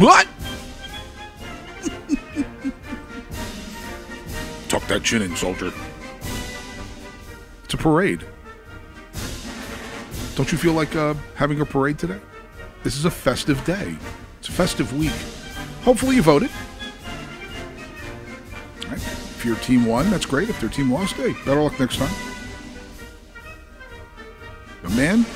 [0.00, 0.26] what?
[4.68, 5.72] Tuck that chin in, soldier.
[7.64, 8.24] It's a parade.
[10.36, 12.18] Don't you feel like uh, having a parade today?
[12.82, 13.96] This is a festive day.
[14.38, 15.12] It's a festive week.
[15.82, 16.50] Hopefully you voted.
[18.88, 18.96] Right.
[18.96, 20.48] If your team won, that's great.
[20.48, 22.14] If their team lost, hey, better luck next time.
[24.82, 25.26] But man,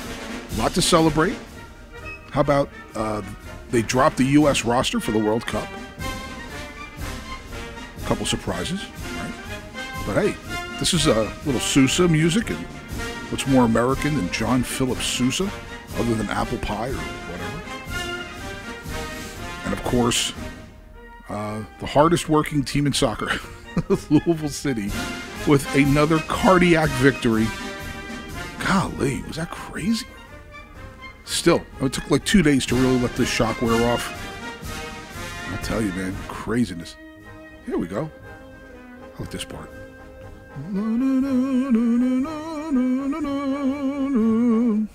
[0.55, 1.35] a lot to celebrate.
[2.31, 3.21] How about uh,
[3.75, 4.63] they dropped the U.S.
[4.63, 5.67] roster for the World Cup?
[7.97, 8.79] A couple surprises,
[9.17, 9.33] right?
[10.05, 10.35] But hey,
[10.79, 12.59] this is a little Sousa music, and
[13.29, 15.51] what's more American than John Philip Sousa,
[15.97, 17.51] other than apple pie or whatever?
[19.65, 20.31] And of course,
[21.27, 23.29] uh, the hardest working team in soccer,
[24.09, 24.89] Louisville City,
[25.47, 27.47] with another cardiac victory.
[28.59, 30.05] Golly, was that crazy?
[31.25, 34.21] Still, it took like two days to really let this shock wear off.
[35.51, 36.95] I'll tell you, man, craziness.
[37.65, 38.09] Here we go.
[39.15, 39.69] I like this part.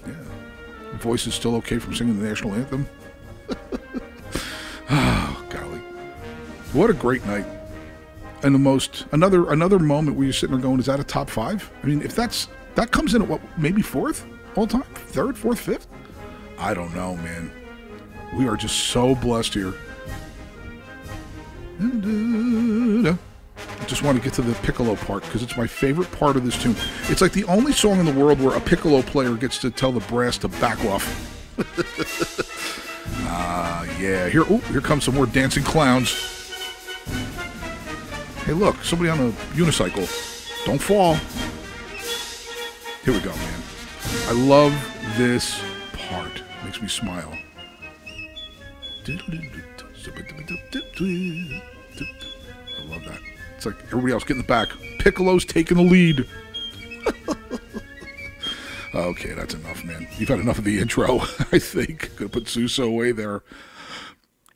[0.06, 0.96] Yeah.
[0.98, 2.88] Voice is still okay from singing the national anthem.
[4.90, 5.80] oh, golly.
[6.72, 7.46] What a great night.
[8.42, 11.28] And the most another another moment where you're sitting there going, is that a top
[11.28, 11.70] five?
[11.82, 14.24] I mean, if that's that comes in at what maybe fourth
[14.54, 14.84] all time?
[14.94, 15.88] Third, fourth, fifth?
[16.60, 17.50] I don't know, man.
[18.34, 19.72] We are just so blessed here.
[21.80, 23.16] I
[23.86, 26.62] just want to get to the piccolo part because it's my favorite part of this
[26.62, 26.76] tune.
[27.08, 29.90] It's like the only song in the world where a piccolo player gets to tell
[29.90, 31.26] the brass to back off.
[33.32, 34.28] Ah, uh, yeah.
[34.28, 36.10] Here, ooh, here comes some more dancing clowns.
[38.44, 40.04] Hey, look, somebody on a unicycle.
[40.66, 41.14] Don't fall.
[43.04, 43.62] Here we go, man.
[44.26, 44.72] I love
[45.16, 46.42] this part.
[46.70, 47.36] Makes me smile.
[49.04, 49.12] I
[52.88, 53.18] love that.
[53.56, 54.68] It's like everybody else getting the back.
[55.00, 56.28] Piccolo's taking the lead.
[58.94, 60.06] okay, that's enough, man.
[60.16, 61.18] You've had enough of the intro,
[61.50, 62.14] I think.
[62.14, 63.42] Gonna put Sousa away there.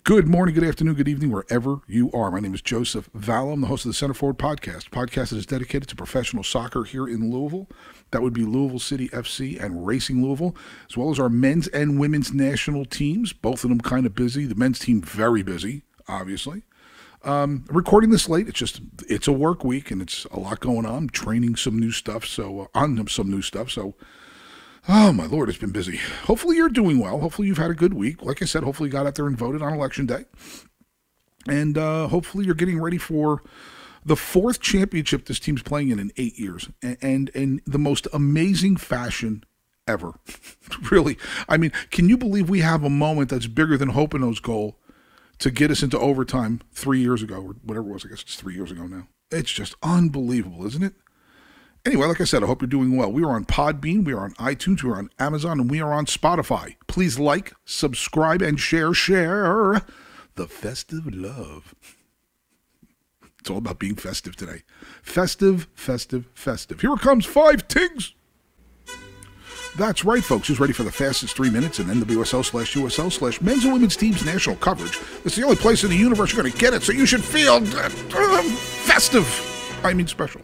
[0.05, 2.31] Good morning, good afternoon, good evening, wherever you are.
[2.31, 3.55] My name is Joseph Vallo.
[3.55, 4.91] I'm the host of the Center Forward Podcast.
[4.91, 7.71] Podcast that is dedicated to professional soccer here in Louisville.
[8.11, 10.55] That would be Louisville City FC and Racing Louisville,
[10.91, 13.33] as well as our men's and women's national teams.
[13.33, 14.45] Both of them kind of busy.
[14.45, 16.65] The men's team very busy, obviously.
[17.23, 20.85] Um, recording this late, it's just it's a work week and it's a lot going
[20.85, 21.05] on.
[21.05, 23.71] I'm training some new stuff, so uh, on some new stuff.
[23.71, 23.95] So
[24.87, 25.99] Oh, my Lord, it's been busy.
[26.25, 27.19] Hopefully, you're doing well.
[27.21, 28.22] Hopefully, you've had a good week.
[28.22, 30.27] Like I said, hopefully, you got out there and voted on election day.
[31.49, 33.43] And uh, hopefully, you're getting ready for
[34.05, 36.69] the fourth championship this team's playing in in eight years.
[36.83, 39.44] And, in the most amazing fashion
[39.89, 40.19] ever.
[40.91, 41.17] really.
[41.49, 44.78] I mean, can you believe we have a moment that's bigger than Hoppenot's goal
[45.39, 48.05] to get us into overtime three years ago, or whatever it was?
[48.05, 49.09] I guess it's three years ago now.
[49.31, 50.94] It's just unbelievable, isn't it?
[51.87, 53.12] Anyway, like I said, I hope you're doing well.
[53.12, 55.93] We are on Podbean, we are on iTunes, we are on Amazon, and we are
[55.93, 56.77] on Spotify.
[56.87, 59.83] Please like, subscribe, and share, share
[60.34, 61.75] the festive love.
[63.39, 64.62] It's all about being festive today.
[65.03, 66.81] Festive, festive, festive.
[66.81, 68.15] Here comes, five tigs.
[69.77, 70.49] That's right, folks.
[70.49, 73.97] Who's ready for the fastest three minutes in NWSL slash USL slash men's and women's
[73.97, 74.99] teams national coverage?
[75.26, 77.23] It's the only place in the universe you're going to get it, so you should
[77.23, 79.29] feel uh, festive.
[79.85, 80.41] I mean, special.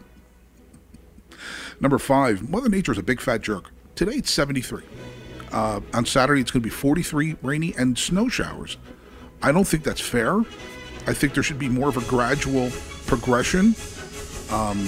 [1.81, 3.71] Number five, Mother Nature is a big fat jerk.
[3.95, 4.83] Today it's 73.
[5.51, 8.77] Uh, on Saturday it's going to be 43, rainy, and snow showers.
[9.41, 10.37] I don't think that's fair.
[11.07, 12.69] I think there should be more of a gradual
[13.07, 13.75] progression.
[14.51, 14.79] Um,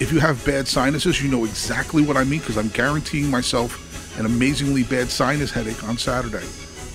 [0.00, 4.18] if you have bad sinuses, you know exactly what I mean because I'm guaranteeing myself
[4.18, 6.44] an amazingly bad sinus headache on Saturday.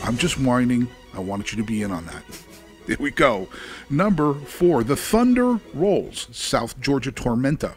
[0.03, 0.89] I'm just whining.
[1.13, 2.23] I wanted you to be in on that.
[2.85, 3.47] Here we go.
[3.89, 6.27] Number four, the Thunder rolls.
[6.31, 7.75] South Georgia Tormenta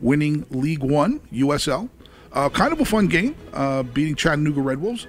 [0.00, 1.88] winning League One USL.
[2.32, 5.06] Uh, kind of a fun game, uh, beating Chattanooga Red Wolves.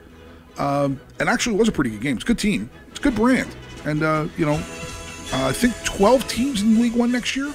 [0.57, 2.15] Um, and actually, it was a pretty good game.
[2.15, 2.69] It's a good team.
[2.89, 3.55] It's a good brand.
[3.85, 7.53] And, uh, you know, uh, I think 12 teams in League One next year.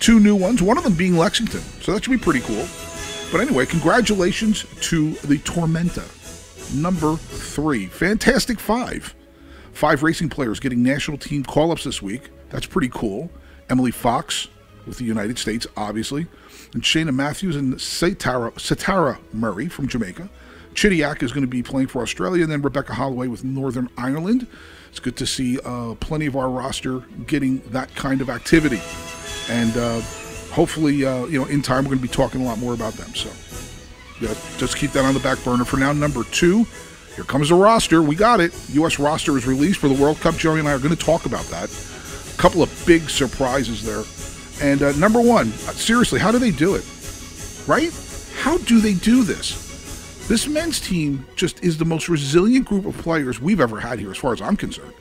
[0.00, 1.60] Two new ones, one of them being Lexington.
[1.80, 2.66] So that should be pretty cool.
[3.32, 6.04] But anyway, congratulations to the Tormenta.
[6.74, 9.14] Number three, Fantastic Five.
[9.72, 12.30] Five racing players getting national team call ups this week.
[12.50, 13.30] That's pretty cool.
[13.70, 14.48] Emily Fox
[14.86, 16.26] with the United States, obviously
[16.76, 20.28] and Cheyna Matthews and Satara, Satara Murray from Jamaica.
[20.74, 24.46] Chidiac is going to be playing for Australia, and then Rebecca Holloway with Northern Ireland.
[24.90, 28.82] It's good to see uh, plenty of our roster getting that kind of activity.
[29.48, 30.02] and uh,
[30.52, 32.92] hopefully, uh, you know, in time we're going to be talking a lot more about
[32.92, 33.14] them.
[33.14, 33.30] So,
[34.20, 35.94] yeah, just keep that on the back burner for now.
[35.94, 36.66] Number two,
[37.14, 38.02] here comes the roster.
[38.02, 38.52] We got it.
[38.74, 38.98] U.S.
[38.98, 40.36] roster is released for the World Cup.
[40.36, 41.70] Joey and I are going to talk about that.
[42.34, 44.04] A couple of big surprises there.
[44.60, 46.84] And uh, number one, uh, seriously, how do they do it?
[47.66, 47.92] Right?
[48.40, 49.64] How do they do this?
[50.28, 54.10] This men's team just is the most resilient group of players we've ever had here,
[54.10, 54.92] as far as I'm concerned.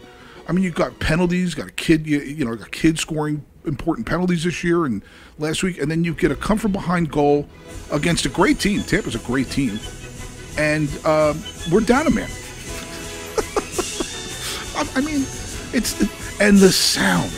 [0.48, 4.06] I mean, you've got penalties, got a kid, you, you know, a kid scoring important
[4.08, 5.02] penalties this year and
[5.40, 7.48] last week, and then you get a come from behind goal
[7.92, 8.84] against a great team.
[8.84, 9.80] Tampa's a great team,
[10.58, 11.42] and um,
[11.72, 12.30] we're down a man.
[14.76, 15.26] I, I mean,
[15.74, 16.00] it's
[16.40, 17.32] and the sound.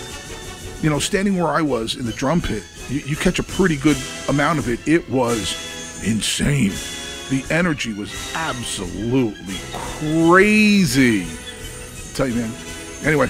[0.81, 3.77] You know, standing where I was in the drum pit, you, you catch a pretty
[3.77, 3.97] good
[4.29, 4.79] amount of it.
[4.87, 5.55] It was
[6.05, 6.71] insane.
[7.29, 11.25] The energy was absolutely crazy.
[12.13, 12.51] tell you, man.
[13.03, 13.29] Anyway,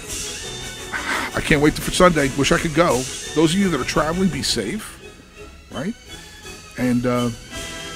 [1.35, 2.29] I can't wait for Sunday.
[2.37, 3.01] Wish I could go.
[3.33, 4.99] Those of you that are traveling, be safe,
[5.71, 5.93] right?
[6.77, 7.29] And uh,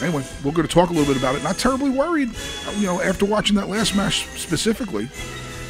[0.01, 1.44] anyway, we're going to talk a little bit about it.
[1.44, 2.31] Not terribly worried,
[2.77, 5.09] you know, after watching that last match specifically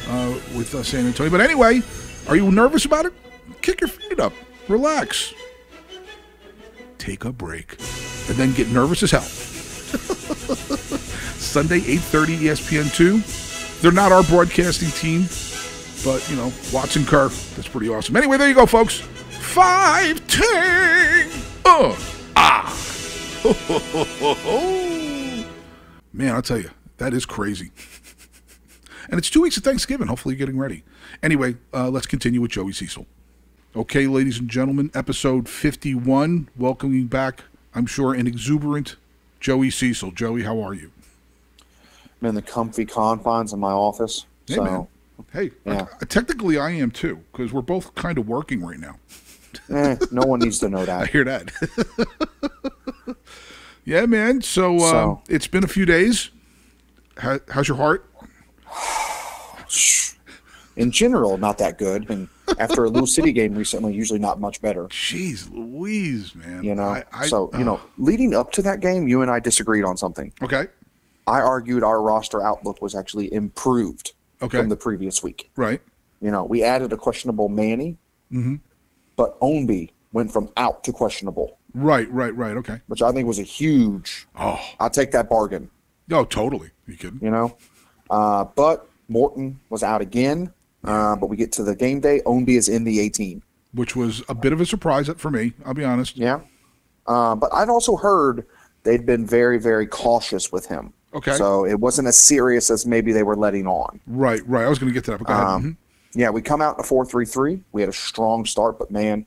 [0.08, 1.30] uh, with uh, San Antonio.
[1.30, 1.82] But anyway,
[2.28, 3.12] are you nervous about it?
[3.60, 4.32] Kick your feet up,
[4.68, 5.34] relax,
[6.98, 7.72] take a break,
[8.28, 9.22] and then get nervous as hell.
[11.38, 13.20] Sunday, 8:30 ESPN two.
[13.82, 15.26] They're not our broadcasting team.
[16.04, 18.16] But, you know, Watson Kerr, that's pretty awesome.
[18.16, 19.00] Anyway, there you go, folks.
[19.00, 21.30] Five ting.
[21.64, 21.96] Uh,
[22.34, 23.44] ah.
[26.12, 27.70] Man, I'll tell you, that is crazy.
[29.08, 30.08] and it's two weeks of Thanksgiving.
[30.08, 30.82] Hopefully, you're getting ready.
[31.22, 33.06] Anyway, uh, let's continue with Joey Cecil.
[33.74, 36.48] Okay, ladies and gentlemen, episode 51.
[36.56, 38.96] Welcoming back, I'm sure, an exuberant
[39.40, 40.10] Joey Cecil.
[40.12, 40.90] Joey, how are you?
[42.20, 44.26] I'm in the comfy confines of my office.
[44.46, 44.86] Hey, so man.
[45.32, 45.86] Hey, Yeah.
[46.00, 48.96] I- technically I am too, because we're both kind of working right now.
[49.70, 51.00] eh, no one needs to know that.
[51.02, 51.50] I hear that.
[53.84, 54.42] yeah, man.
[54.42, 56.30] So, uh, So- it's been a few days.
[57.16, 58.04] How, how's your heart?
[60.76, 62.08] In general, not that good.
[62.10, 62.28] And
[62.58, 64.84] after a Lou City game recently, usually not much better.
[64.88, 66.62] Jeez, Louise, man.
[66.64, 66.84] You know.
[66.84, 69.96] I, I, so you know, leading up to that game, you and I disagreed on
[69.96, 70.32] something.
[70.42, 70.66] Okay.
[71.26, 74.12] I argued our roster outlook was actually improved
[74.42, 74.58] Okay.
[74.58, 75.50] from the previous week.
[75.56, 75.80] Right.
[76.20, 77.96] You know, we added a questionable Manny,
[78.32, 78.56] Mm-hmm.
[79.16, 82.10] but Ownby went from out to questionable, Right.
[82.10, 82.34] Right.
[82.34, 82.56] Right.
[82.56, 82.80] Okay.
[82.88, 84.26] which I think was a huge.
[84.38, 84.60] Oh.
[84.80, 85.70] I'll take that bargain.
[86.10, 86.70] Oh, totally.
[86.86, 87.20] You kidding?
[87.22, 87.56] you know.
[88.10, 90.52] Uh, but Morton was out again.
[90.84, 92.20] Uh, but we get to the game day.
[92.26, 93.42] Ownby is in the 18.
[93.74, 95.52] Which was a bit of a surprise for me.
[95.64, 96.16] I'll be honest.
[96.16, 96.40] Yeah.
[97.06, 98.46] Uh, but I'd also heard
[98.82, 100.92] they'd been very, very cautious with him.
[101.14, 101.32] Okay.
[101.34, 104.00] So it wasn't as serious as maybe they were letting on.
[104.06, 104.40] Right.
[104.46, 104.64] Right.
[104.64, 105.18] I was going to get to that.
[105.18, 105.46] But go ahead.
[105.46, 105.76] Um, Mhm.
[106.14, 107.62] Yeah, we come out in a 4 3 3.
[107.72, 109.24] We had a strong start, but man,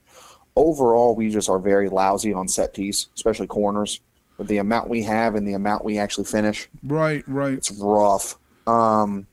[0.55, 4.01] overall, we just are very lousy on set piece, especially corners.
[4.38, 7.24] With the amount we have and the amount we actually finish, Right.
[7.27, 7.53] Right.
[7.53, 8.38] it's rough.
[8.67, 9.25] Um,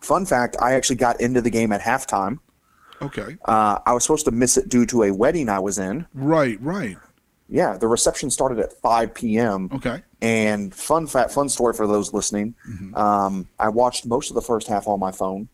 [0.00, 2.38] fun fact I actually got into the game at halftime.
[3.02, 3.36] Okay.
[3.44, 6.06] Uh, I was supposed to miss it due to a wedding I was in.
[6.14, 6.58] Right.
[6.62, 6.96] Right.
[7.48, 9.68] Yeah, the reception started at 5 p.m.
[9.74, 10.02] Okay.
[10.20, 12.54] And fun fact, fun story for those listening.
[12.68, 12.94] Mm-hmm.
[12.96, 15.48] Um, I watched most of the first half on my phone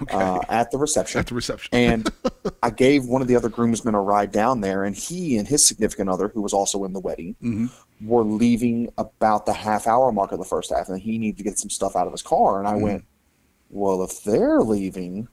[0.00, 0.14] Okay.
[0.16, 1.18] uh, at the reception.
[1.18, 1.68] At the reception.
[1.72, 2.10] and
[2.62, 5.66] I gave one of the other groomsmen a ride down there, and he and his
[5.66, 7.70] significant other, who was also in the wedding, Mhm.
[8.00, 11.44] were leaving about the half hour mark of the first half, and he needed to
[11.44, 12.60] get some stuff out of his car.
[12.60, 12.82] And I Mm-hmm.
[12.82, 13.04] went,
[13.74, 15.28] "Well, if they're leaving."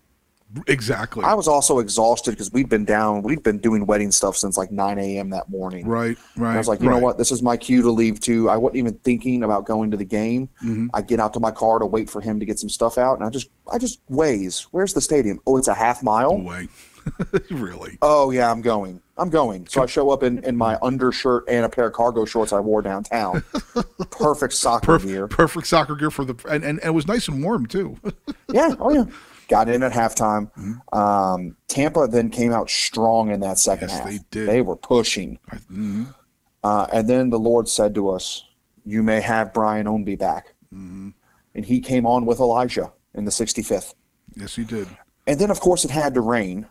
[0.67, 1.23] exactly.
[1.23, 4.69] I was also exhausted because we'd been down, we'd been doing wedding stuff since like
[4.69, 5.29] 9 a.m.
[5.29, 5.87] that morning.
[5.87, 6.17] right.
[6.35, 6.49] Right.
[6.49, 6.95] And I was like, you right.
[6.95, 7.17] know what?
[7.17, 8.49] This is my cue to leave too.
[8.49, 10.49] I wasn't even thinking about going to the game.
[10.61, 10.89] Mhm.
[10.93, 13.17] I get out to my car to wait for him to get some stuff out,
[13.17, 14.67] and I just, I just ways.
[14.71, 15.39] Where's the stadium?
[15.47, 16.37] Oh, it's a half mile.
[16.37, 16.67] No way.
[17.51, 17.97] really.
[18.01, 19.01] Oh yeah, I'm going.
[19.17, 19.67] I'm going.
[19.67, 22.59] So I show up in, in my undershirt and a pair of cargo shorts I
[22.59, 23.43] wore downtown.
[24.09, 25.27] Perfect soccer gear.
[25.27, 27.97] Perfect, soccer gear for the and, and, and it was nice and warm too.
[28.51, 28.75] Yeah.
[28.79, 29.05] Oh yeah.
[29.47, 30.51] Got in at halftime.
[30.57, 30.97] Mm-hmm.
[30.97, 34.09] Um, Tampa then came out strong in that second Yes, half.
[34.09, 34.49] they did.
[34.49, 35.39] They were pushing.
[35.71, 36.13] Mhm.
[36.63, 38.43] Uh, and then the Lord said to us,
[38.85, 40.53] You may have Brian Ownby back.
[40.73, 41.09] Mm-hmm.
[41.55, 43.93] And he came on with Elijah in the 65th.
[44.35, 44.87] Yes, he did.
[45.27, 46.70] And then, of course, it had to rain, Mm-hmm.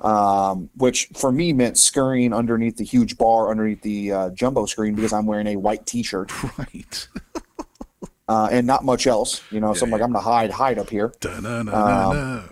[0.00, 4.94] Um, which for me meant scurrying underneath the huge bar underneath the uh, jumbo screen
[4.94, 7.08] because I'm wearing a white t shirt Right.
[8.28, 9.42] uh, and not much else.
[9.50, 11.12] You know, so I'm like, I'm going to hide, hide up here.
[11.20, 12.44] Da-na-na-na-na.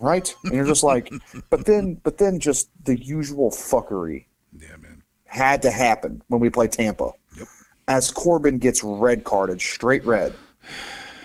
[0.00, 0.34] Right.
[0.44, 1.12] And you're just like,
[1.50, 4.26] but then, but then just the usual fuckery
[4.58, 5.02] yeah, man.
[5.26, 7.12] had to happen when we play Tampa.
[7.36, 7.48] Yep.
[7.88, 10.34] As Corben gets red carded, straight red,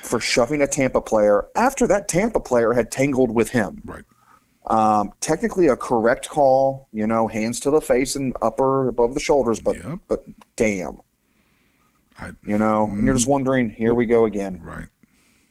[0.01, 3.81] for shoving a Tampa player after that Tampa player had tangled with him.
[3.85, 4.03] Right.
[4.67, 9.19] Um, technically a correct call, you know, hands to the face and upper above the
[9.19, 9.99] shoulders, but Yep.
[10.07, 10.23] but
[10.55, 10.99] damn,
[12.17, 14.87] I, you know, and you're just wondering, here we go again, right.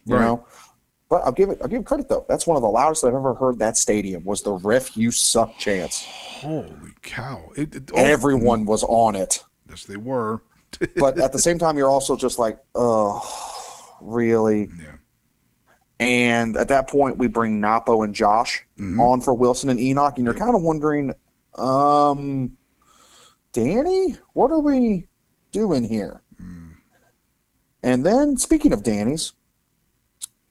[0.06, 0.22] you Right.
[0.24, 0.46] know.
[1.10, 2.24] But I'll give it I'll give it credit though.
[2.26, 5.58] That's one of the loudest I've ever heard that stadium was the riff you suck
[5.58, 6.02] chance.
[6.06, 7.50] Holy cow!
[7.54, 9.44] It, it, oh, Everyone was on it.
[9.68, 10.42] Yes, they were.
[10.96, 13.20] But at the same time you're also just like, oh
[14.00, 14.70] really?
[14.80, 14.92] Yeah.
[16.02, 18.98] And at that point, we bring Napo and Josh Mhm.
[19.00, 21.14] on for Wilson and Enoch, and you're kind of wondering,
[21.54, 22.56] um,
[23.52, 25.06] Danny, what are we
[25.52, 26.22] doing here?
[27.84, 29.32] And then, speaking of Danny's,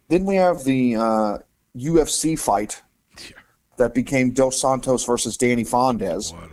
[0.09, 1.37] then we have the uh,
[1.75, 2.81] UFC fight
[3.17, 3.37] Yeah.
[3.77, 6.33] that became Dos Santos versus Danny Faundez.
[6.33, 6.49] A,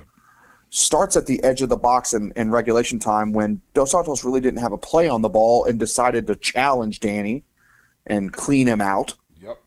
[0.71, 4.41] Starts at the edge of the box in, in regulation time when Dos Santos really
[4.41, 7.43] didn't have a play on the ball and decided to challenge Danny
[8.09, 9.15] and clean him out.
[9.41, 9.59] yep.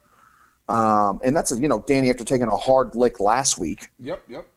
[0.69, 4.23] Um, and that's you know Danny after taking a hard lick last week, Yep.
[4.29, 4.47] Yep.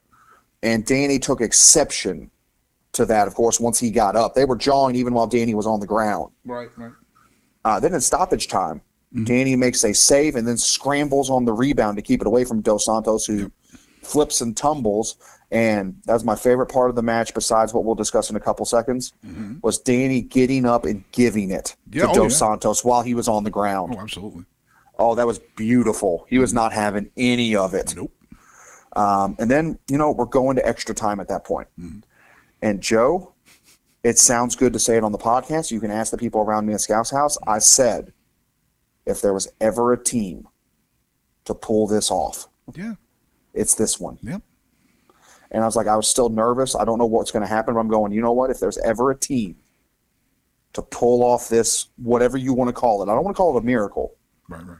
[0.62, 2.30] and Danny took exception
[2.92, 3.26] to that.
[3.28, 5.86] Of course, once he got up, they were jawing even while Danny was on the
[5.86, 6.32] ground.
[6.44, 6.70] Right.
[6.76, 6.92] Right.
[7.64, 8.80] Uh, then in stoppage time,
[9.24, 12.60] Danny makes a save and then scrambles on the rebound to keep it away from
[12.60, 13.50] Dos Santos, who
[14.06, 15.16] flips and tumbles.
[15.50, 18.66] And that's my favorite part of the match, besides what we'll discuss in a couple
[18.66, 19.58] seconds, mm-hmm.
[19.62, 22.38] was Danny getting up and giving it Yeah, to oh, Dos yeah.
[22.38, 23.94] Santos while he was on the ground.
[23.96, 24.44] Oh, absolutely.
[24.98, 26.26] Oh, that was beautiful.
[26.28, 26.56] He was mm-hmm.
[26.56, 27.94] not having any of it.
[27.96, 28.12] Nope.
[28.96, 31.68] Um, and then, you know, we're going to extra time at that point.
[31.78, 32.00] Mm-hmm.
[32.62, 33.34] And Joe,
[34.02, 35.70] it sounds good to say it on the podcast.
[35.70, 37.36] You can ask the people around me at Scout's house.
[37.46, 38.12] I said,
[39.06, 40.48] if there was ever a team
[41.44, 42.94] to pull this off, Yeah.
[43.54, 44.18] It's this one.
[44.22, 44.42] Yep.
[45.50, 46.74] And I was like, I was still nervous.
[46.74, 48.50] I don't know what's going to happen, but I'm going, you know what?
[48.50, 49.56] If there's ever a team
[50.72, 53.56] to pull off this, whatever you want to call it, I don't want to call
[53.56, 54.16] it a miracle.
[54.48, 54.66] Right.
[54.66, 54.78] Right.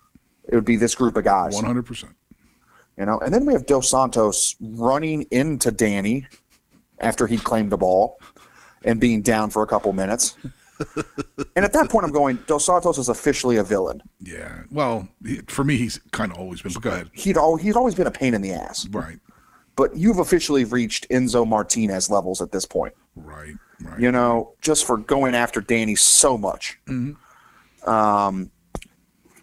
[0.48, 1.54] It would be this group of guys.
[1.54, 2.14] One hundred percent.
[2.98, 6.26] You know, and then we have Dos Santos running into Danny
[7.00, 8.18] after he claimed the ball
[8.84, 10.36] and being down for a couple minutes.
[11.56, 14.02] And at that point, I'm going, Dos Santos is officially a villain.
[14.20, 14.62] Yeah.
[14.70, 16.72] Well, he, for me, he's kind of always been.
[16.72, 17.10] But go ahead.
[17.12, 19.18] He'd al- he's always been a pain in the ass, Right.
[19.76, 22.94] but you've officially reached Enzo Martinez levels at this point.
[23.16, 23.54] Right.
[23.80, 24.00] Right.
[24.00, 26.78] You know, just for going after Danny so much.
[27.86, 28.50] Um,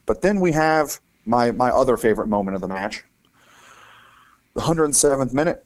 [0.05, 3.03] but then we have my my other favorite moment of the match.
[4.53, 5.65] The 107th minute.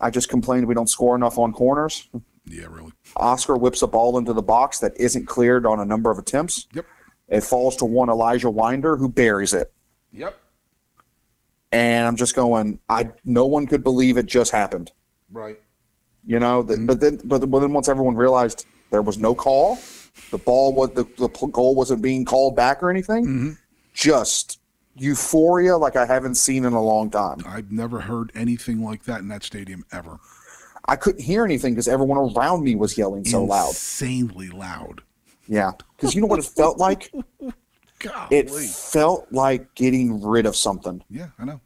[0.00, 2.08] I just complained we don't score enough on corners.
[2.46, 2.66] Yeah.
[2.70, 2.92] Really.
[3.16, 6.66] Oscar whips a ball into the box that isn't cleared on a number of attempts.
[6.74, 6.86] Yep.
[7.28, 9.72] It falls to one Elijah Wynder who buries it.
[10.12, 10.38] Yep.
[11.72, 14.92] And I'm just going, I no one could believe it just happened.
[15.30, 15.58] Right.
[16.26, 16.86] You know, the, mm-hmm.
[16.86, 19.78] but then but, but then once everyone realized there was no call,
[20.30, 23.24] the ball was the, the goal wasn't being called back or anything.
[23.26, 23.50] Mm-hmm.
[23.94, 24.60] Just
[24.96, 27.38] euphoria like I haven't seen in a long time.
[27.46, 30.18] I've never heard anything like that in that stadium ever.
[30.86, 33.68] I couldn't hear anything because everyone around me was yelling so loud.
[33.68, 35.02] Insanely loud.
[35.46, 37.12] Yeah, because you know what it felt like?
[37.98, 38.36] Golly.
[38.36, 41.04] It felt like getting rid of something.
[41.08, 41.28] yeah.
[41.38, 41.60] I know.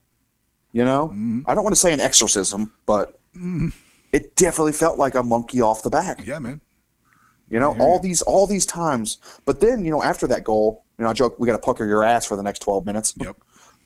[0.72, 1.40] You know, mm-hmm.
[1.46, 3.68] I don't want to say an exorcism, but mm-hmm.
[4.12, 6.26] it definitely felt like a monkey off the back.
[6.26, 6.60] Yeah, man.
[7.48, 9.18] You know, all these all these times.
[9.46, 11.86] But then, you know, after that goal, you know, I joke we got to pucker
[11.86, 13.14] your ass for the next twelve minutes.
[13.16, 13.36] Yep.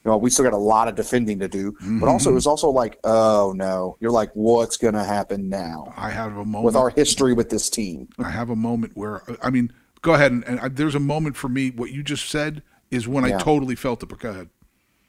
[0.04, 1.76] You know, we still got a lot of defending to do.
[1.82, 6.10] But also, it was also like, oh no, you're like, what's gonna happen now I
[6.10, 6.64] have a moment.
[6.64, 8.08] with our history with this team?
[8.18, 11.36] I have a moment where I mean, go ahead and, and I, there's a moment
[11.36, 11.70] for me.
[11.70, 14.06] What you just said is when I totally felt it.
[14.06, 14.48] But go ahead.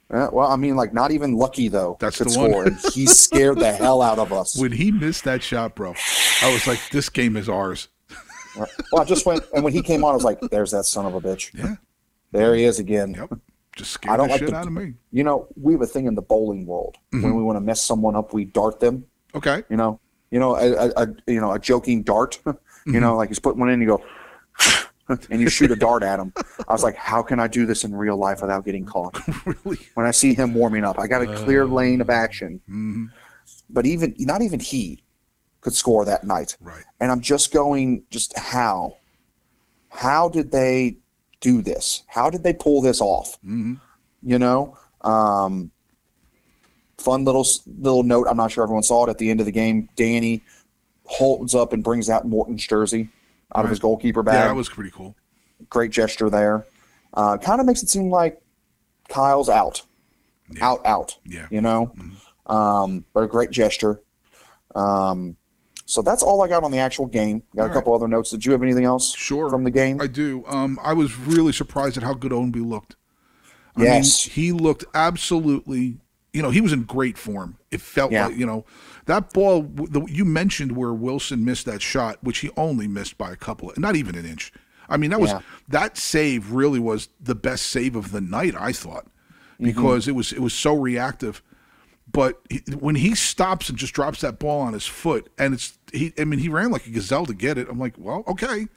[0.09, 1.95] Uh, well, I mean, like, not even lucky though.
[2.01, 2.33] That's the one.
[2.33, 4.57] score, and he scared the hell out of us.
[4.57, 5.95] When he missed that shot, bro,
[6.41, 7.87] I was like, this game is ours.
[8.57, 11.05] Well, I just went, and when he came on, I was like, "There's that son
[11.05, 11.57] of a bitch.
[11.57, 11.75] Yeah.
[12.33, 13.39] There he is again." Yep.
[13.75, 14.93] Just I don't the like shit out of me.
[15.11, 17.23] You know, we have a thing in the bowling world Mm-hmm.
[17.23, 19.05] when we want to mess someone up, we dart them.
[19.35, 19.63] Okay.
[19.69, 19.99] You know,
[20.29, 22.39] you know, a, a, a you know a joking dart.
[22.87, 24.03] You know, like he's putting one in, you go,
[25.29, 26.33] and you shoot a dart at him.
[26.67, 29.19] I was like, how can I do this in real life without getting caught?
[29.45, 29.77] really?
[29.93, 32.59] When I see him warming up, I got a clear lane of action.
[32.67, 33.11] Mhm.
[33.69, 35.03] But even not even he
[35.61, 36.57] could score that night.
[36.59, 36.83] Right.
[36.99, 38.97] And I'm just going, just how?
[39.89, 40.97] How did they
[41.41, 42.03] do this?
[42.07, 43.37] How did they pull this off?
[43.43, 43.75] hmm
[44.23, 45.71] You know, um,
[46.97, 47.45] fun little
[47.79, 48.27] little note.
[48.29, 49.89] I'm not sure everyone saw it at the end of the game.
[49.95, 50.41] Danny
[51.05, 53.09] holds up and brings out Morton's jersey
[53.55, 53.81] out of his Right.
[53.81, 54.49] goalkeeper Yeah, bag.
[54.49, 55.15] that was pretty cool.
[55.69, 56.65] Great gesture there.
[57.13, 58.39] Uh, kind of makes it seem like
[59.09, 59.81] Kyle's out,
[60.51, 60.65] Yeah.
[60.69, 61.17] out, out.
[61.25, 61.47] Yeah.
[61.51, 61.91] You know,
[62.45, 64.01] um, but a great gesture.
[64.75, 65.35] Um,
[65.91, 67.43] so that's all I got on the actual game.
[67.55, 67.73] Got All a right.
[67.75, 68.29] couple other notes.
[68.31, 69.49] Did you have anything else Sure.
[69.49, 69.99] from the game?
[69.99, 70.43] I do.
[70.47, 72.95] Um, I was really surprised at how good Ownby looked.
[73.75, 74.25] I Yes.
[74.27, 75.97] mean, he looked absolutely
[76.33, 77.57] you know, he was in great form.
[77.71, 78.27] It felt Yeah.
[78.27, 78.63] like, you know,
[79.05, 83.33] that ball the, you mentioned where Wilson missed that shot, which he only missed by
[83.33, 84.53] a couple, not even an inch.
[84.87, 85.41] I mean, that was Yeah.
[85.67, 89.65] that save really was the best save of the night, I thought, Mm-hmm.
[89.65, 91.41] because it was it was so reactive.
[92.11, 95.77] But he, when he stops and just drops that ball on his foot, and it's
[95.93, 97.67] he, I mean, he ran like a gazelle to get it.
[97.69, 98.67] I'm like, well, okay,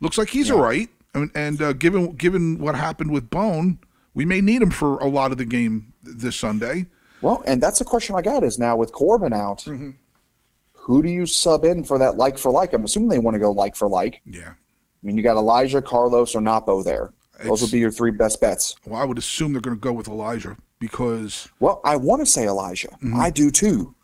[0.00, 0.88] looks like he's all right.
[1.14, 3.78] I mean, and uh, given given what happened with Bone,
[4.14, 6.86] we may need him for a lot of the game this Sunday.
[7.22, 9.90] Well, and that's a question I got is now with Corben out, Mm-hmm.
[10.72, 12.72] who do you sub in for that like for like?
[12.72, 14.20] I'm assuming they want to go like for like.
[14.26, 14.50] Yeah.
[14.50, 17.12] I mean, you got Elijah, Carlos, or Napo there.
[17.38, 18.76] Those It's- would be your three best bets.
[18.86, 22.26] Well, I would assume they're going to go with Elijah because Well, I want to
[22.26, 22.88] say Elijah.
[23.02, 23.18] Mm-hmm.
[23.20, 23.94] I do too.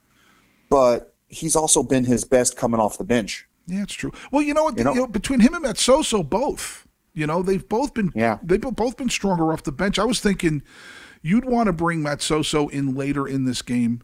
[0.68, 3.46] But he's also been his best coming off the bench.
[3.66, 4.12] yeah, it's true.
[4.30, 4.74] Well, you know what?
[4.76, 6.86] You You know- know, between him and Matsoso, both.
[7.14, 8.10] You know, they've both been.
[8.14, 8.38] Yeah.
[8.42, 9.98] They've both been stronger off the bench.
[9.98, 10.62] I was thinking,
[11.20, 14.00] you'd want to bring Matsoso in later in this game,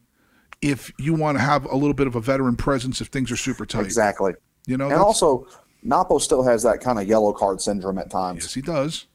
[0.60, 3.36] if you want to have a little bit of a veteran presence if things are
[3.36, 3.84] super tight.
[3.86, 4.34] Exactly.
[4.66, 5.46] You know, And also,
[5.82, 8.44] Napo still has that kind of yellow card syndrome at times.
[8.44, 9.06] yes, he does.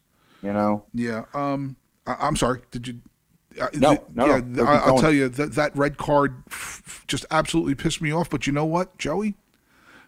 [0.42, 1.26] You know, Yeah.
[1.36, 1.76] Um,
[2.08, 2.62] I, I'm sorry.
[2.72, 3.00] Did you?
[3.76, 4.64] No, no, yeah, no.
[4.66, 5.02] I, Keep I'll going.
[5.02, 6.36] tell you that that red card
[7.08, 8.30] just absolutely pissed me off.
[8.30, 9.36] But you know what, Joey?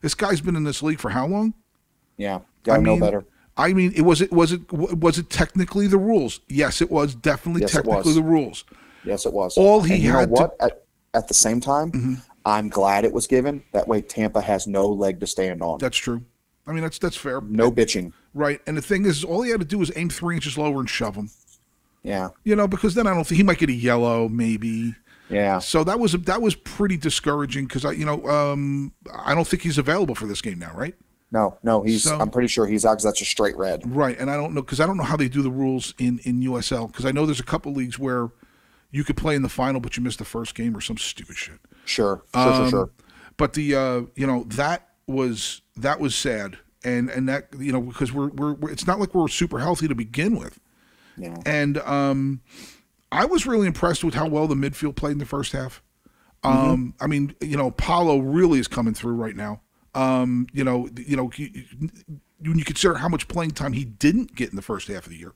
[0.01, 1.53] This guy's been in this league for how long?
[2.17, 3.25] yeah, know mean, better.
[3.57, 6.39] I mean, it was it was it was it technically the rules?
[6.47, 8.15] Yes, it was definitely Yes, technically was.
[8.15, 8.63] the rules.
[9.03, 9.57] Yes, it was.
[9.57, 10.55] All he and you had know to- what?
[10.59, 12.13] At, at the same time, Mm-hmm.
[12.47, 13.63] I'm glad it was given.
[13.71, 15.79] That way, Tampa has no leg to stand on.
[15.79, 16.23] That's true.
[16.67, 18.11] I mean, that's that's fair, no bitching.
[18.35, 18.59] right?
[18.67, 20.89] And the thing is, all he had to do was aim three inches lower and
[20.89, 21.29] shove him.
[22.05, 24.93] Yeah, You know, because then I don't think he might get a yellow, maybe.
[25.29, 25.57] yeah.
[25.59, 29.63] So that was that was pretty discouraging because I, you know, um, I don't think
[29.63, 30.93] he's available for this game now, right?
[31.31, 31.81] No, no.
[31.81, 32.03] He's.
[32.03, 33.81] So- I'm pretty sure he's out because that's a straight red.
[33.93, 36.19] Right, and I don't know because I don't know how they do the rules in
[36.23, 38.29] in USL because I know there's a couple leagues where
[38.91, 41.35] you could play in the final but you missed the first game or some stupid
[41.35, 41.59] shit.
[41.85, 42.89] Sure, sure, Um, sure, sure.
[43.37, 47.81] But the uh, you know that was that was sad, and and that you know
[47.81, 50.59] because we're, we're we're it's not like we're super healthy to begin with,
[51.17, 51.37] Yeah.
[51.45, 52.41] and um,
[53.11, 55.81] I was really impressed with how well the midfield played in the first half.
[56.43, 56.69] Mm-hmm.
[56.69, 59.61] Um, I mean, you know, Paolo really is coming through right now.
[59.93, 61.31] Um, you know, you know,
[62.39, 65.09] when you consider how much playing time he didn't get in the first half of
[65.09, 65.33] the year.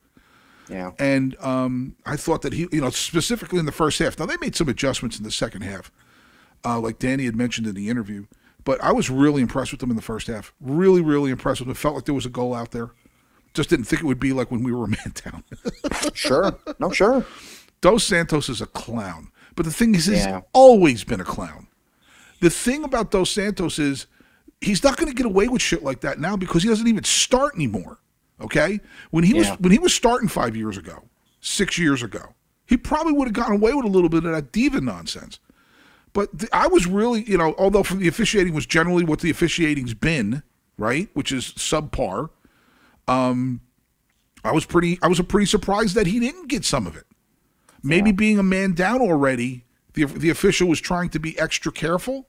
[0.69, 0.91] Yeah.
[0.99, 4.19] And um, I thought that he, you know, specifically in the first half.
[4.19, 5.91] Now they made some adjustments in the second half,
[6.63, 8.25] uh, like Danny had mentioned in the interview.
[8.65, 10.53] But I was really impressed with them in the first half.
[10.59, 11.71] Really, really impressed with them.
[11.71, 12.91] It felt like there was a goal out there.
[13.53, 15.43] Just didn't think it would be like when we were a man down.
[16.13, 16.57] Sure.
[16.79, 17.25] No, sure.
[17.81, 19.31] Dos Santos is a clown.
[19.55, 20.41] But the thing is, he's Yeah.
[20.53, 21.67] always been a clown.
[22.41, 24.05] The thing about Dos Santos is
[24.61, 27.03] he's not going to get away with shit like that now because he doesn't even
[27.03, 27.99] start anymore.
[28.41, 28.79] Okay,
[29.11, 31.03] when he was when he was starting five years ago,
[31.41, 32.33] six years ago,
[32.65, 35.39] he probably would have gotten away with a little bit of that diva nonsense.
[36.13, 39.93] But I was really, you know, although from the officiating was generally what the officiating's
[39.93, 40.43] been,
[40.77, 42.29] right, which is subpar.
[43.09, 43.61] Um,
[44.43, 47.05] I was pretty, I was pretty surprised that he didn't get some of it.
[47.81, 52.27] Maybe being a man down already, the the official was trying to be extra careful.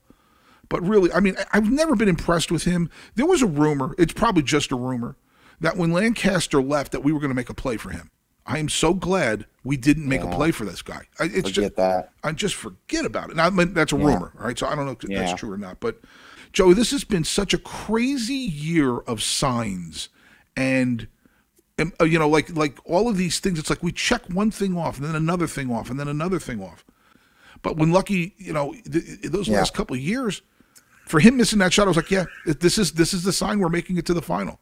[0.69, 2.89] But really, I mean, I've never been impressed with him.
[3.15, 5.17] There was a rumor; it's probably just a rumor
[5.59, 8.09] that when Lancaster left, that we were going to make a play for him.
[8.45, 11.07] I am so glad we didn't make a play for this guy.
[11.19, 12.11] I, it's Forget just that.
[12.23, 13.35] I just forget about it.
[13.35, 14.57] Now, I mean, that's a rumor, all right?
[14.57, 15.19] So I don't know if Yeah.
[15.19, 15.79] that's true or not.
[15.79, 16.01] But
[16.51, 20.09] Joey, this has been such a crazy year of signs,
[20.55, 21.07] and,
[21.77, 23.59] and uh, you know, like like all of these things.
[23.59, 26.39] It's like we check one thing off, and then another thing off, and then another
[26.39, 26.83] thing off.
[27.61, 29.57] But when Lucky, you know, th- those Yeah.
[29.59, 30.41] last couple of years,
[31.05, 33.59] for him missing that shot, I was like, yeah, this is this is the sign
[33.59, 34.59] we're making it to the final.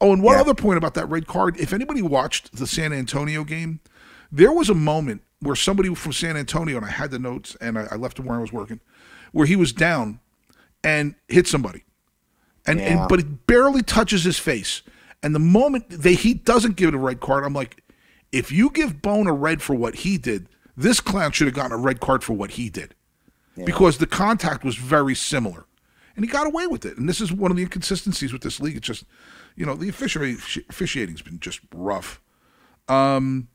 [0.00, 0.40] Oh, and one Yeah.
[0.42, 3.80] other point about that red card: if anybody watched the San Antonio game,
[4.32, 7.78] there was a moment where somebody from San Antonio, and I had the notes, and
[7.78, 8.80] I, I left him where I was working,
[9.32, 10.20] where he was down
[10.84, 11.84] and hit somebody,
[12.66, 13.00] and, Yeah.
[13.00, 14.82] and but it barely touches his face.
[15.22, 17.82] And the moment they he doesn't give it a red card, I'm like,
[18.32, 21.72] if you give Bone a red for what he did, this clown should have gotten
[21.72, 22.94] a red card for what he did,
[23.66, 25.66] because the contact was very similar,
[26.16, 26.96] and he got away with it.
[26.96, 28.76] And this is one of the inconsistencies with this league.
[28.76, 29.04] It's just,
[29.56, 30.38] you know, the officiating
[30.70, 32.20] officiating's been just rough.
[32.88, 33.48] Um,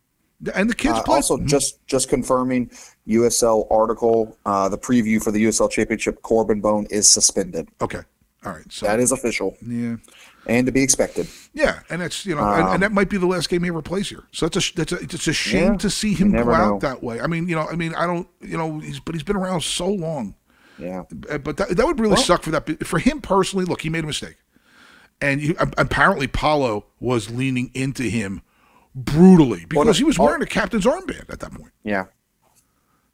[0.54, 2.70] and the kids Uh, also, just just confirming,
[3.08, 7.70] USL article, uh, the preview for the USL Championship, Corben Bone is suspended.
[7.82, 8.02] okay,
[8.46, 8.72] all right.
[8.72, 9.96] So That is official yeah.
[10.48, 11.28] And to be expected.
[11.54, 13.82] Yeah, and that's you know, and, and that might be the last game he ever
[13.82, 14.24] plays here.
[14.32, 16.80] So that's a that's a it's a shame Yeah, to see him go out know.
[16.80, 17.20] that way.
[17.20, 19.62] I mean, you know, I mean, I don't, you know, he's but he's been around
[19.64, 20.36] so long.
[20.78, 21.04] Yeah.
[21.30, 23.66] Uh, But that, that would really Well- suck for that for him personally.
[23.66, 24.36] Look, he made a mistake,
[25.20, 28.42] and you, apparently Paolo was leaning into him
[28.94, 31.72] brutally because no, he was wearing a captain's armband at that point.
[31.84, 32.06] Yeah.